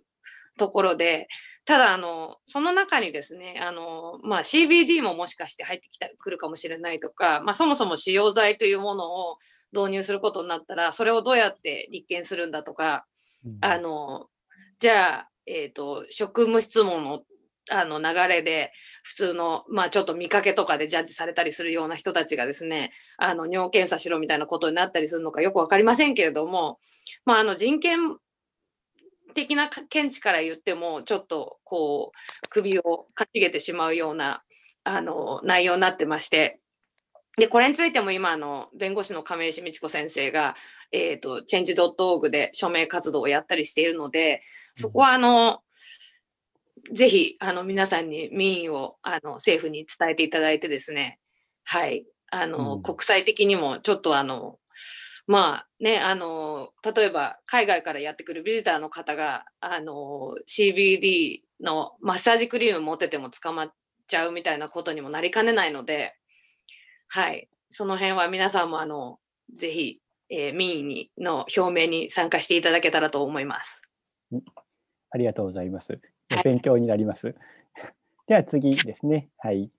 [0.58, 1.28] ところで、
[1.64, 9.36] ただあのその中にですねあの、まあ、CBD ももしかして入ってきたくるかもしれないとか、まあ、そもそも使用剤というものを
[9.72, 13.06] 導入することになったらそれをどうやって立件するんだとか、
[13.44, 14.26] うん、あの
[14.80, 17.22] じゃあ、えーと、職務質問の
[17.70, 18.72] あの流れで
[19.04, 26.80] 普通の、まあ、ちょっと見かけとかでジャッジされたりするような人たちがですねあの尿検査しろみたいなことになったりするのかよく分かりませんけれども、
[27.24, 28.16] まあ、あの人権
[29.32, 34.42] 的な見地から言ってもちょっとこう首をかしげてしまうような
[34.84, 36.58] あの内容になってまして。
[37.38, 40.54] でこれについても今あの弁護士の亀石美智子先生が、
[40.92, 44.42] えーと、チェンジ .org で署名活動をやったりしているので
[44.74, 45.60] そこはあの、
[46.88, 51.18] うん、ぜひあの皆さんに民意をあの政府に伝えていただいてですね。
[51.64, 52.04] はい。
[52.30, 54.58] あの、うん、国際的にもちょっとあの
[55.26, 63.72] まあね、あの、例えば海外からやってくるビジターの方が、あの、CBD のマッサージクリーム持ってても捕まっ
[64.08, 66.14] ちゃうみたいなことにもなりかねないので、
[67.08, 69.18] はい、その辺は皆さんも、あの、
[69.56, 73.82] ぜひ、えー、民意にの表明に参加していただけたらと思います。
[75.10, 76.00] ありがとうございます。
[76.42, 77.26] 勉強になります。
[77.26, 77.36] はい、
[78.26, 79.28] では次ですね。
[79.36, 79.70] はい。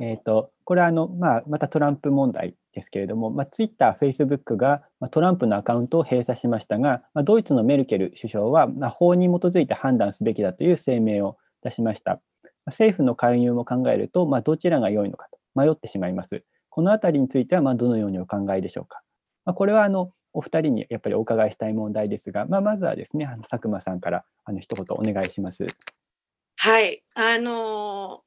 [0.00, 12.20] えっ、ー、と、これはあの、まあ、またトランプ問題ですけれども、まあ、ツイッター、フェイスブックがトランプのアカウントを閉鎖しましたが、まあ、ドイツのメルケル首相は、まあ、法に基づいて判断すべきだという声明を出しました。
[12.66, 16.44] 政府の介入も考えると、まあ、どちらが良いのかと迷ってしまいます。
[16.70, 19.02] このあたりについては、まあ、どのようにお考えでしょうか。
[19.44, 25.66] まあ、これはあのお二人にやっぱりお伺いしたい問題ですが、まあ、まずはですね、あの佐久間さんからあの一言お願いします。
[26.56, 28.22] はい、あの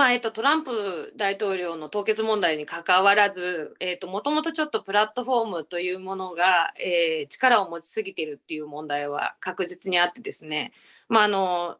[0.00, 3.76] まあえっと、トランプ大統領の凍結問題にかかわらず、
[4.08, 10.72] もともとちょっとプラットフォームというものが、えー、力を持ちすぎてるっていう問題は確実にあってですね、
[11.10, 11.76] まああの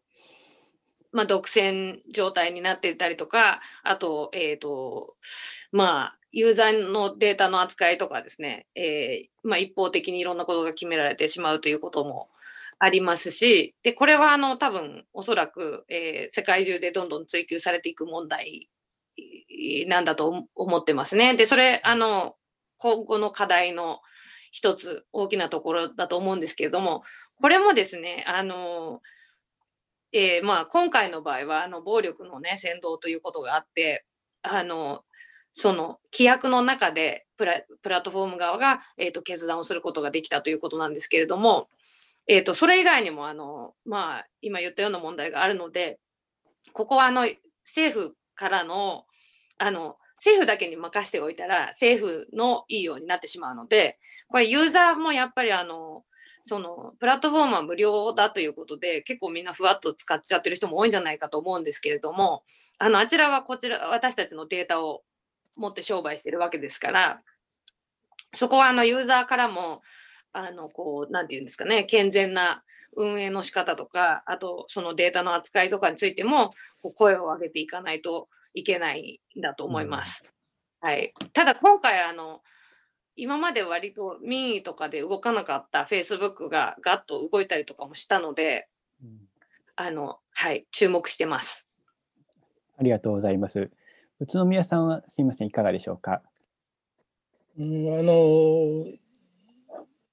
[1.13, 5.15] まあ、独占状態になっていたりとか、あと、え、ー、と、
[5.73, 12.29] まあ、ユーザーのデータの扱いとかですね、えー、まあ、一方的にいろんなことが決められてしまうということも
[12.83, 18.71] ありますし、で、これはあの多分おそらく、えー、世界中でどんどん追求されていく問題
[19.87, 21.37] なんだと思ってますね。
[21.37, 22.37] で、それ、あの、
[22.79, 24.01] 今後の課題の
[24.51, 27.03] 一つ大きなところだと思うんですけれども、
[27.37, 29.03] これもですね、あの、
[30.13, 34.05] えー、まあ、今回の場合はあの暴力のね先導ということがあって
[34.43, 35.05] あの
[35.53, 41.69] その規約の中でプラットフォーム側が、えーと決断をすることができたということなんですけれども、
[42.33, 45.99] えーと、それ以外にもあの、まあ、今言ったような問題があるので
[46.73, 47.27] ここはあの
[47.65, 49.05] 政府からの
[49.59, 53.99] あの政府だけに任せておいたら政府のいいようになってしまうので
[54.29, 56.05] これユーザーもやっぱりあの
[56.45, 62.45] そのプラットフォームは無料だということで結構みんなふわっと使っちゃってる人も多いんじゃないかと思うんですけれども
[62.79, 65.03] あのあちらはこちら私たちのデータを
[65.57, 67.23] 持って商売してるわけですから
[68.35, 69.83] そこはあのユーザーからも
[70.33, 72.63] あのこうなんて言うんですかね健全な
[72.97, 76.53] 運営の仕方とかあとそのデータの扱いとかについても
[76.83, 80.25] こう声を上げていかないといけないんだと思います。
[80.83, 82.43] うん、はい、ただ今回あの
[83.17, 88.69] 今まで割と民意とかで動かなかった Facebook がガッと動いたりとかもしたので、
[89.03, 89.19] うん、
[89.77, 91.67] あのはい注目してます。
[92.79, 93.71] ありがとうございます。
[94.21, 96.23] 宇都宮さんはすみませんいかがでしょうか？
[97.59, 98.87] うん、あの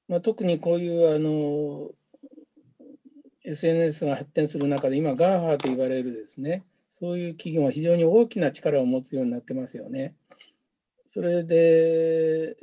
[0.07, 1.91] まあ、特にこういうあの
[3.43, 10.15] SNS が発展する中で今 GAFA と言われるですねそういう企業は非常に大きな力を持つようになってますよね。
[11.05, 12.57] それで、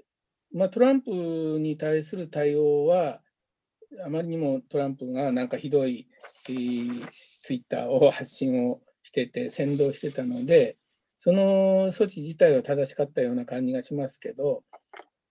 [0.52, 3.20] まあ、トランプに対する対応は
[4.04, 6.08] あまりにもトランプがなんかひどい、
[6.48, 7.08] えー、
[7.42, 10.76] ツイッターを発信をしてて先導してたので
[11.18, 14.62] その措置自体は正しかったような感じがしますけど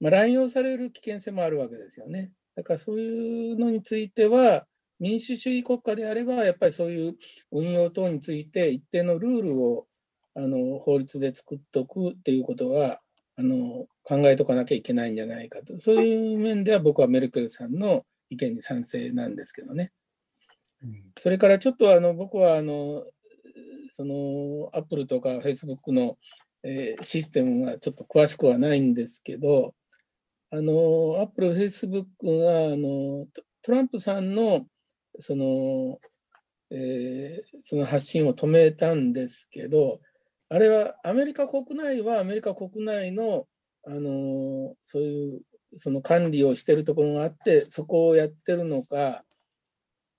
[0.03, 2.33] まあ、乱用される危険性もあるわけですよね。
[2.57, 4.65] だからそういうのについては、
[4.99, 7.15] 民主主義国家であれば、やっぱりそういう
[7.53, 9.87] 運用等について一定のルールを
[10.35, 12.99] あの法律で作っておくっていうことは
[13.37, 19.91] あの考えとかなきゃいけないんじゃないかと、そういう面では僕はメルケルさんの意見に賛成なんですけどね。
[21.17, 23.05] それからちょっとあの僕はあの
[23.89, 26.17] そのアップルとかフェイスブックの、
[26.63, 29.73] えー、システムがちょっと詳しくはないんですけど、
[30.55, 33.25] あの、アップル、フェイスブックが、あの、
[33.63, 34.67] トランプさんの、
[35.17, 35.97] その、
[36.69, 39.99] えー、その発信を止めたんですけど、
[40.49, 43.47] あれはアメリカ国内はアメリカ国内の、
[43.87, 45.41] あの、そういう、
[45.75, 49.23] その管理をしてるところがあって、そこをやってるのか、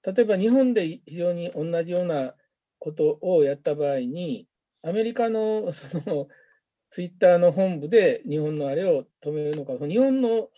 [0.05, 2.35] 例えば日本で非常に同じような
[2.81, 4.49] ことをやった場合に、
[4.83, 6.27] アメリカのその
[6.95, 10.49] ツイッターの本部で日本のあれを止めるのか、日本の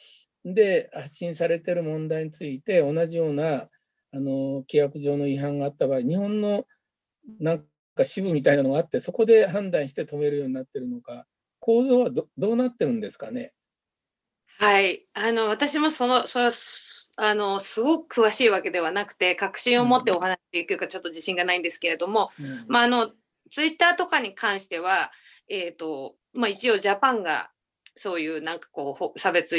[0.45, 3.71] で発信されてる問題について同じような
[4.13, 6.67] あの規約上の違反があった場合、日本の
[7.41, 7.65] なん
[7.95, 11.25] か支部みたいなのがあって、そこで判断して止めるようになってるのか、
[11.59, 13.55] 構造はどどうなってるんですかね？
[14.59, 16.51] はい、あの私もそのそれ
[17.17, 23.13] あのすごく詳しいわけではなくて確信を持ってお話しできるかちょっと自信がないんですけれども、うん、まあ、あの
[23.51, 25.13] ツイッターとかに関しては、
[25.49, 27.51] えーとまあ、一応ジャパンが
[27.95, 29.57] そういうなんかこう差別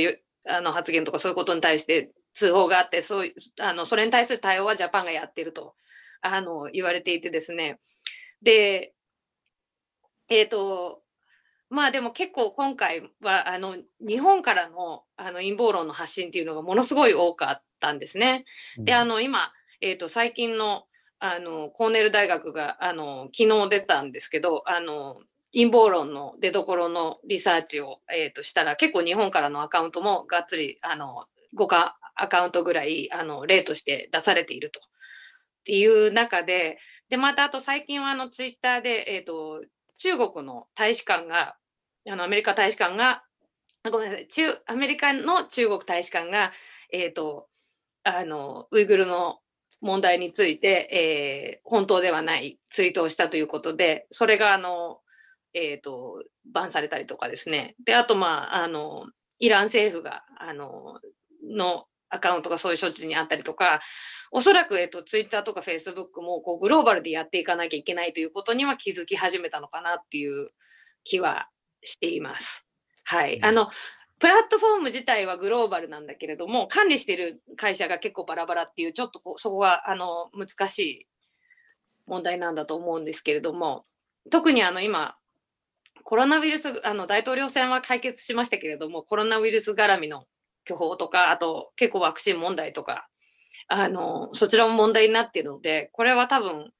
[0.47, 5.73] あの発言とかそういうことに対して通報があってそうあのそれに対する対応はジャパンがやってると
[6.21, 7.79] あの言われていてですね
[8.41, 8.93] で
[10.29, 11.01] えっ、ー、と
[11.69, 18.45] まあでも結構今回はあの日本からのあの陰謀論の発信っていうのがものすごい多かったんですね。
[18.77, 19.51] であの今、
[19.81, 20.85] えーと、最近の
[21.19, 25.17] あのコーネル大学があの昨日出たんですけどあの
[25.57, 31.25] 陰謀論の出どころのリサーチを、えー、としたら結構日本からのアカウントもがっつりあの
[31.57, 34.79] 5かアカウントぐらいあの例として出されていると。
[34.79, 34.83] っ
[35.65, 36.77] ていう中で
[37.09, 39.63] でまたあと最近はあのツイッターで、えーと、
[39.97, 41.55] 中国の大使館が
[42.07, 43.23] あのアメリカ大使館が
[43.91, 46.51] ごめんなさい中アメリカの中国大使館が、
[46.93, 47.47] えーと、
[48.03, 49.39] あのウイグルの
[49.81, 54.99] 問題について、えー、本当ではないツイートをしたということでそれがあの
[55.53, 57.75] えっ、ー、と、バンされたりとかですね。
[57.85, 59.05] で、あと、まあ、あの、
[59.39, 60.99] イラン政府が、あの、
[61.43, 63.81] のアカウントがそういう処置にあったりとか、
[64.31, 70.49] おそらく、えっと、ツイッターとかフェイスブックもこうグローバルでやっていかなきゃいけないということには気づき始めたのかなっていう
[71.03, 71.49] 気は
[71.83, 72.67] しています。
[73.03, 73.41] はい。
[73.41, 73.69] あの、
[74.19, 81.07] プラットフォーム自体はグローバルなんだけれども、管理している会社が結構バラバラっていう、ちょっとこうそこがあの難しい
[82.07, 83.85] 問題なんだと思うんですけれども、
[84.31, 85.17] 特にあの今、
[86.07, 90.23] コロナウイルスあの大統領選は解決しましたけれどもコロナウイルス絡みの
[90.63, 93.09] 巨峰とかあと結構ワクチン問題とか
[93.67, 96.71] あのそちらも問題になっているのでこれは多分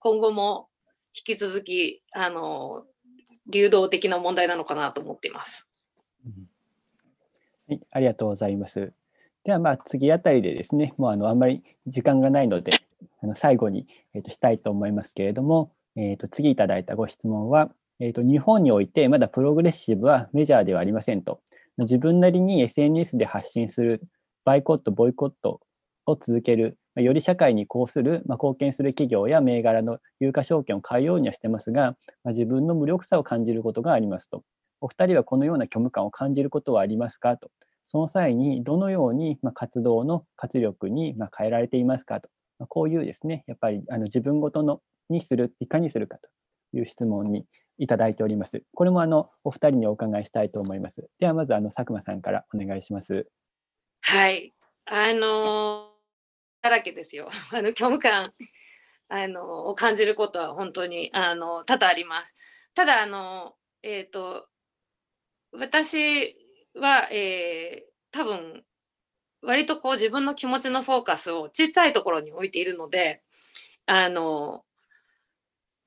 [0.00, 0.66] 今後も
[1.14, 2.82] 引き続きあの
[3.48, 5.68] 流動的な問題なのかなと思っています。
[6.26, 6.32] うん
[7.68, 8.92] はい、ありがとうございます。
[9.44, 12.72] ではまあ次あたりでですね、もうあのあんまり時間がないので、
[13.22, 17.70] あの最後に、えー、としたいと思いますけれども、えー、と次いただいたご質問は、
[18.04, 21.40] えーと、日本においてまだプログレッシブはメジャーではありませんと。
[21.78, 24.02] 自分なりに SNS で発信する
[24.44, 25.60] バイコット、ボイコット
[26.06, 34.42] を続ける、より社会にこうする、まあ、貢献する企業や銘柄の有価証券を買うようにはしてますが、まあ、自分の無力さを感じることがありますと。
[34.80, 37.52] お二人はこのような虚無感を感じることはありますかと。
[37.86, 42.30] その際にどのように、活動の活力に、変えられていますかと。
[42.58, 46.28] ま、こういうですね、やっぱりあの自分ごとのにする、いかにするかと
[46.76, 47.46] いう質問に
[47.78, 48.62] いただいております。
[48.74, 51.08] これもあのお二人にお伺いしたいと思います。
[51.18, 53.28] ではまずあの佐久間さんからお願いします。
[54.02, 54.54] はい、
[54.84, 55.90] あの
[56.60, 57.28] だらけですよ。
[57.52, 58.32] あの虚無感
[59.08, 62.34] あのを感じることは本当にあの多々あります。
[62.74, 64.48] ただあのえっ、ー、と
[65.52, 66.36] 私
[66.74, 68.64] は、えー、多分
[69.42, 73.22] 割とこう自分の気持ちのフォーカスを小さいところに置いているので
[73.86, 74.64] あの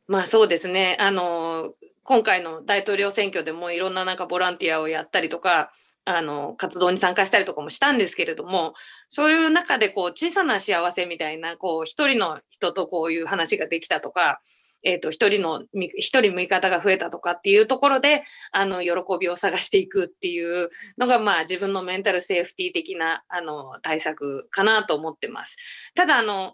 [0.08, 0.98] まあそうですね。
[1.00, 1.74] あの、
[2.04, 5.72] 今回の大統領選挙でもいろんななんかボランティアをやったりとか、
[6.06, 8.76] あの、活動に参加したりとかもしたんですけれども、
[9.10, 14.42] そういう中でこう小さな幸せみたいな、こう一人の人とこういう話ができたとか、
[14.84, 20.70] えっ、ー、と、一人の、一人味方が増えたとかっていうところで、あの、喜びを探していくっていう
[21.00, 25.58] のが、まあ自分のメンタルセーフティー的な、あの、対策かなと思ってます。
[25.96, 26.54] ただ、あの、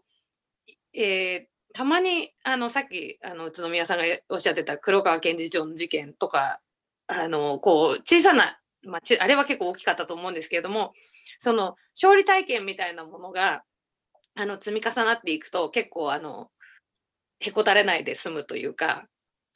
[0.94, 6.60] えー、たまにあのさっきあの宇都宮さんがおっしゃってた黒川検事長の事件とか
[7.08, 10.94] あのこう小さな、まあ、あれは結構大きかったと思うんですけれども
[11.40, 13.64] その勝利体験みたいなものが
[14.36, 16.50] あの積み重なっていくと結構あの
[17.40, 19.06] へこたれないで済むというか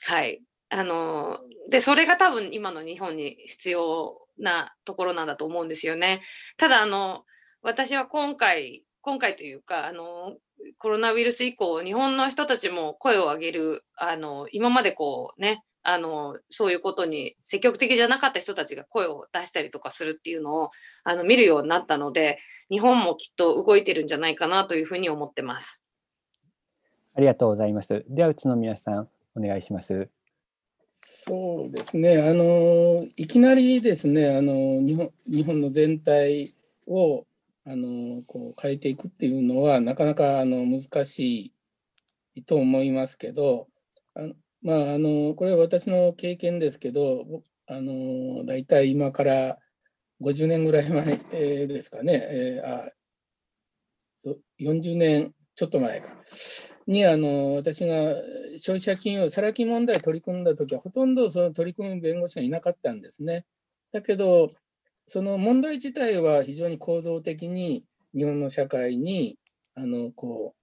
[0.03, 1.39] はいあの
[1.69, 6.21] でそれが多分今の日本に必要なところなんだと思うんですよね。
[6.57, 7.23] ただあの
[7.61, 10.33] 私は今回今回というかあの
[10.79, 20.71] コロナウイルス以降日本の人たちも声を上げるあの今までこうねあのそういうことに積極的じゃなかった人たちが声を出したりとかするっていうのを
[21.03, 22.39] あの見るようになったので
[22.71, 25.83] 日本もきっと動いてるんじゃないかなというふうに思ってます。
[27.13, 28.03] ありがとうございます。
[28.09, 30.09] では宇都宮さんお願いします。
[30.99, 32.23] そうですね。
[32.27, 36.55] あのいきなりですね、あの日本日本の全体
[36.87, 37.27] を
[37.65, 41.53] あのこう変えていくっていうのはなかなかあの難し
[42.35, 43.67] いと思いますけど
[44.13, 47.25] あのまああのこれは私の経験ですけど
[47.67, 49.57] あの大体今から
[50.21, 52.91] 50年ぐらい前、えー、ですかね、えー、あ
[54.59, 56.09] 40年ちょっと前か
[56.87, 57.95] にあの私が
[58.57, 63.45] 消費者金融、サラ金問題取り組んだ時はほとんどその取り組む弁護士がいなかったんですね。
[63.91, 64.51] だけど
[65.07, 67.83] その問題自体は非常に構造的に
[68.15, 69.37] 日本の社会に
[69.75, 70.55] あのこ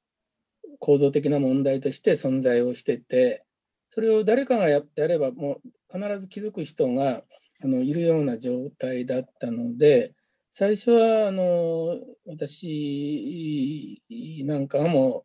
[0.64, 3.44] う構造的な問題として存在をしてて
[3.88, 7.22] それを誰かがやればもう必ず気づく人が
[7.62, 10.14] あのいるような状態だったので
[10.50, 14.02] 最初はあの私
[14.46, 15.24] なんかも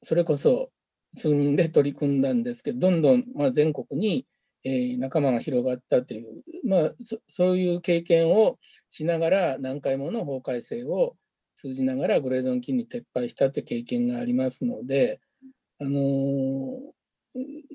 [0.00, 0.70] それこそ
[1.14, 4.26] 数人で取り組んだんですけどどんどんま全国に
[4.64, 6.92] え、仲間が広がったという、まあ
[7.26, 8.58] そ、ういう経験を
[8.88, 11.16] しながら何回もの法改正を
[11.54, 15.20] 通じながらグレードの金に撤廃したという経験がありますので、
[15.80, 16.78] あの、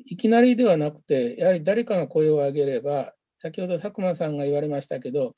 [0.05, 5.35] いきなりではなくてやはり誰かが声を上げれば先ほど佐久間さんが言われましたけど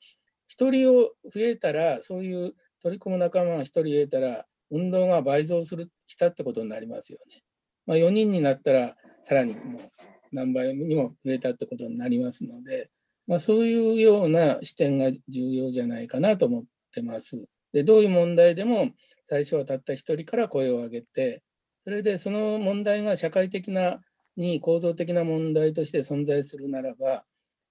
[0.52, 7.42] 1人を増えたらそういう取り組む仲間が1人増えたら運動が倍増するしたってことになりますよね。
[7.86, 8.94] まあ、4人になったら
[9.24, 9.64] さらにもう
[10.32, 12.90] 何倍にも増えたってことになりますので、
[13.30, 17.44] まあ、そういうような視点が重要じゃないかなと思ってます。
[17.72, 18.90] でどういう問題でも
[19.28, 21.40] 最初はたった一人から声を上げて
[21.84, 24.00] それでその問題が社会的な
[24.36, 27.22] に構造的な問題として存在するならば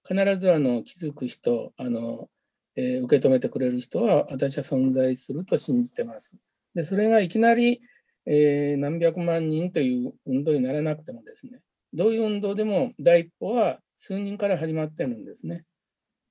[0.07, 2.29] 必ずあの気づく人あの、
[2.77, 6.37] えー、受け止めてくれる人は私は存在すると信じてます。
[6.73, 7.81] でそれがいきなり、
[8.25, 11.59] えー、何百万人という運動にならなくてもですね
[11.91, 15.65] どういう運動でも第一歩は数人から始まってるんですね。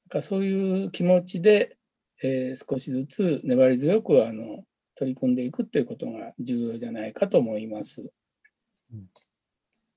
[0.09, 1.77] かそういう気持ちで、
[2.23, 4.65] えー、少しずつ粘り強くあの
[4.97, 8.11] 取り組んでいくということが重要じゃないかと思います。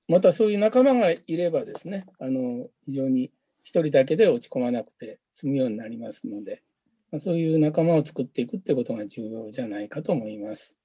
[0.06, 3.32] またそういう仲間がいればですね、あの非常に
[3.64, 6.62] 一人だけで落ち込まなくて済むようになりますので、
[7.10, 10.78] まあ、そういう仲間を作っていくということが重要じゃないかと思います。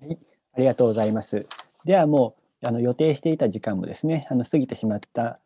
[0.00, 0.18] はい、
[0.54, 1.46] ありがとうございます。
[1.84, 5.40] ではもうあの予定していた時間もですね、あの過ぎてしまった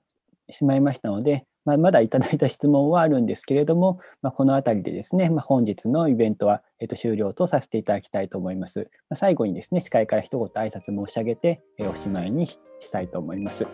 [0.51, 8.89] しまいましたので、まあ、まだいただいた質問はあるんですけれども、まあ、この辺りでですね、まあ、本日のイベントは、えっと、終了とさせていただきたいと思います。
[9.11, 12.61] まあ、最後にですね、司会から一言挨拶申し上げて、えおしまいにし
[12.93, 13.67] たいと思います。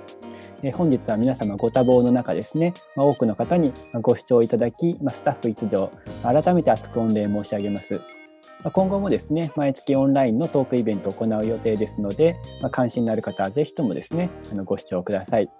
[0.62, 5.92] え本日は皆様ご多忙の中ですね、まあ、多くの方にご視聴いただき、まあ、スタッフ一同、
[6.22, 8.21] 改めて厚く御礼申し上げます。
[8.70, 15.50] 今後もですね、毎月オンラインのトークイベントを行う予定ですので、まあ、関心のある方はぜひともですね、あのご視聴ください。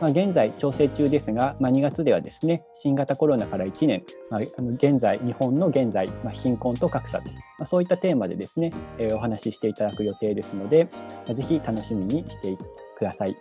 [0.00, 7.22] まあ、現在調整中ですが、まあ、2月ではですね、新型コロナから1年、まあ、の現在、日本の現在、ま、貧困と格差、
[7.58, 10.88] ま、そういったテーマでですね、えー、お話ししていただく予定ですので、
[11.26, 12.56] まあ、ぜひ楽しみにして
[12.96, 13.36] ください。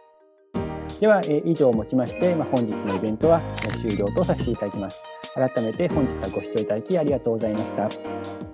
[1.00, 3.42] では、えー、以上をもちまして、ま、本日のイベントは
[3.82, 5.04] 終了とさせていただきます。
[5.36, 8.47] 改めて本日はご視聴いただきありがとうございました。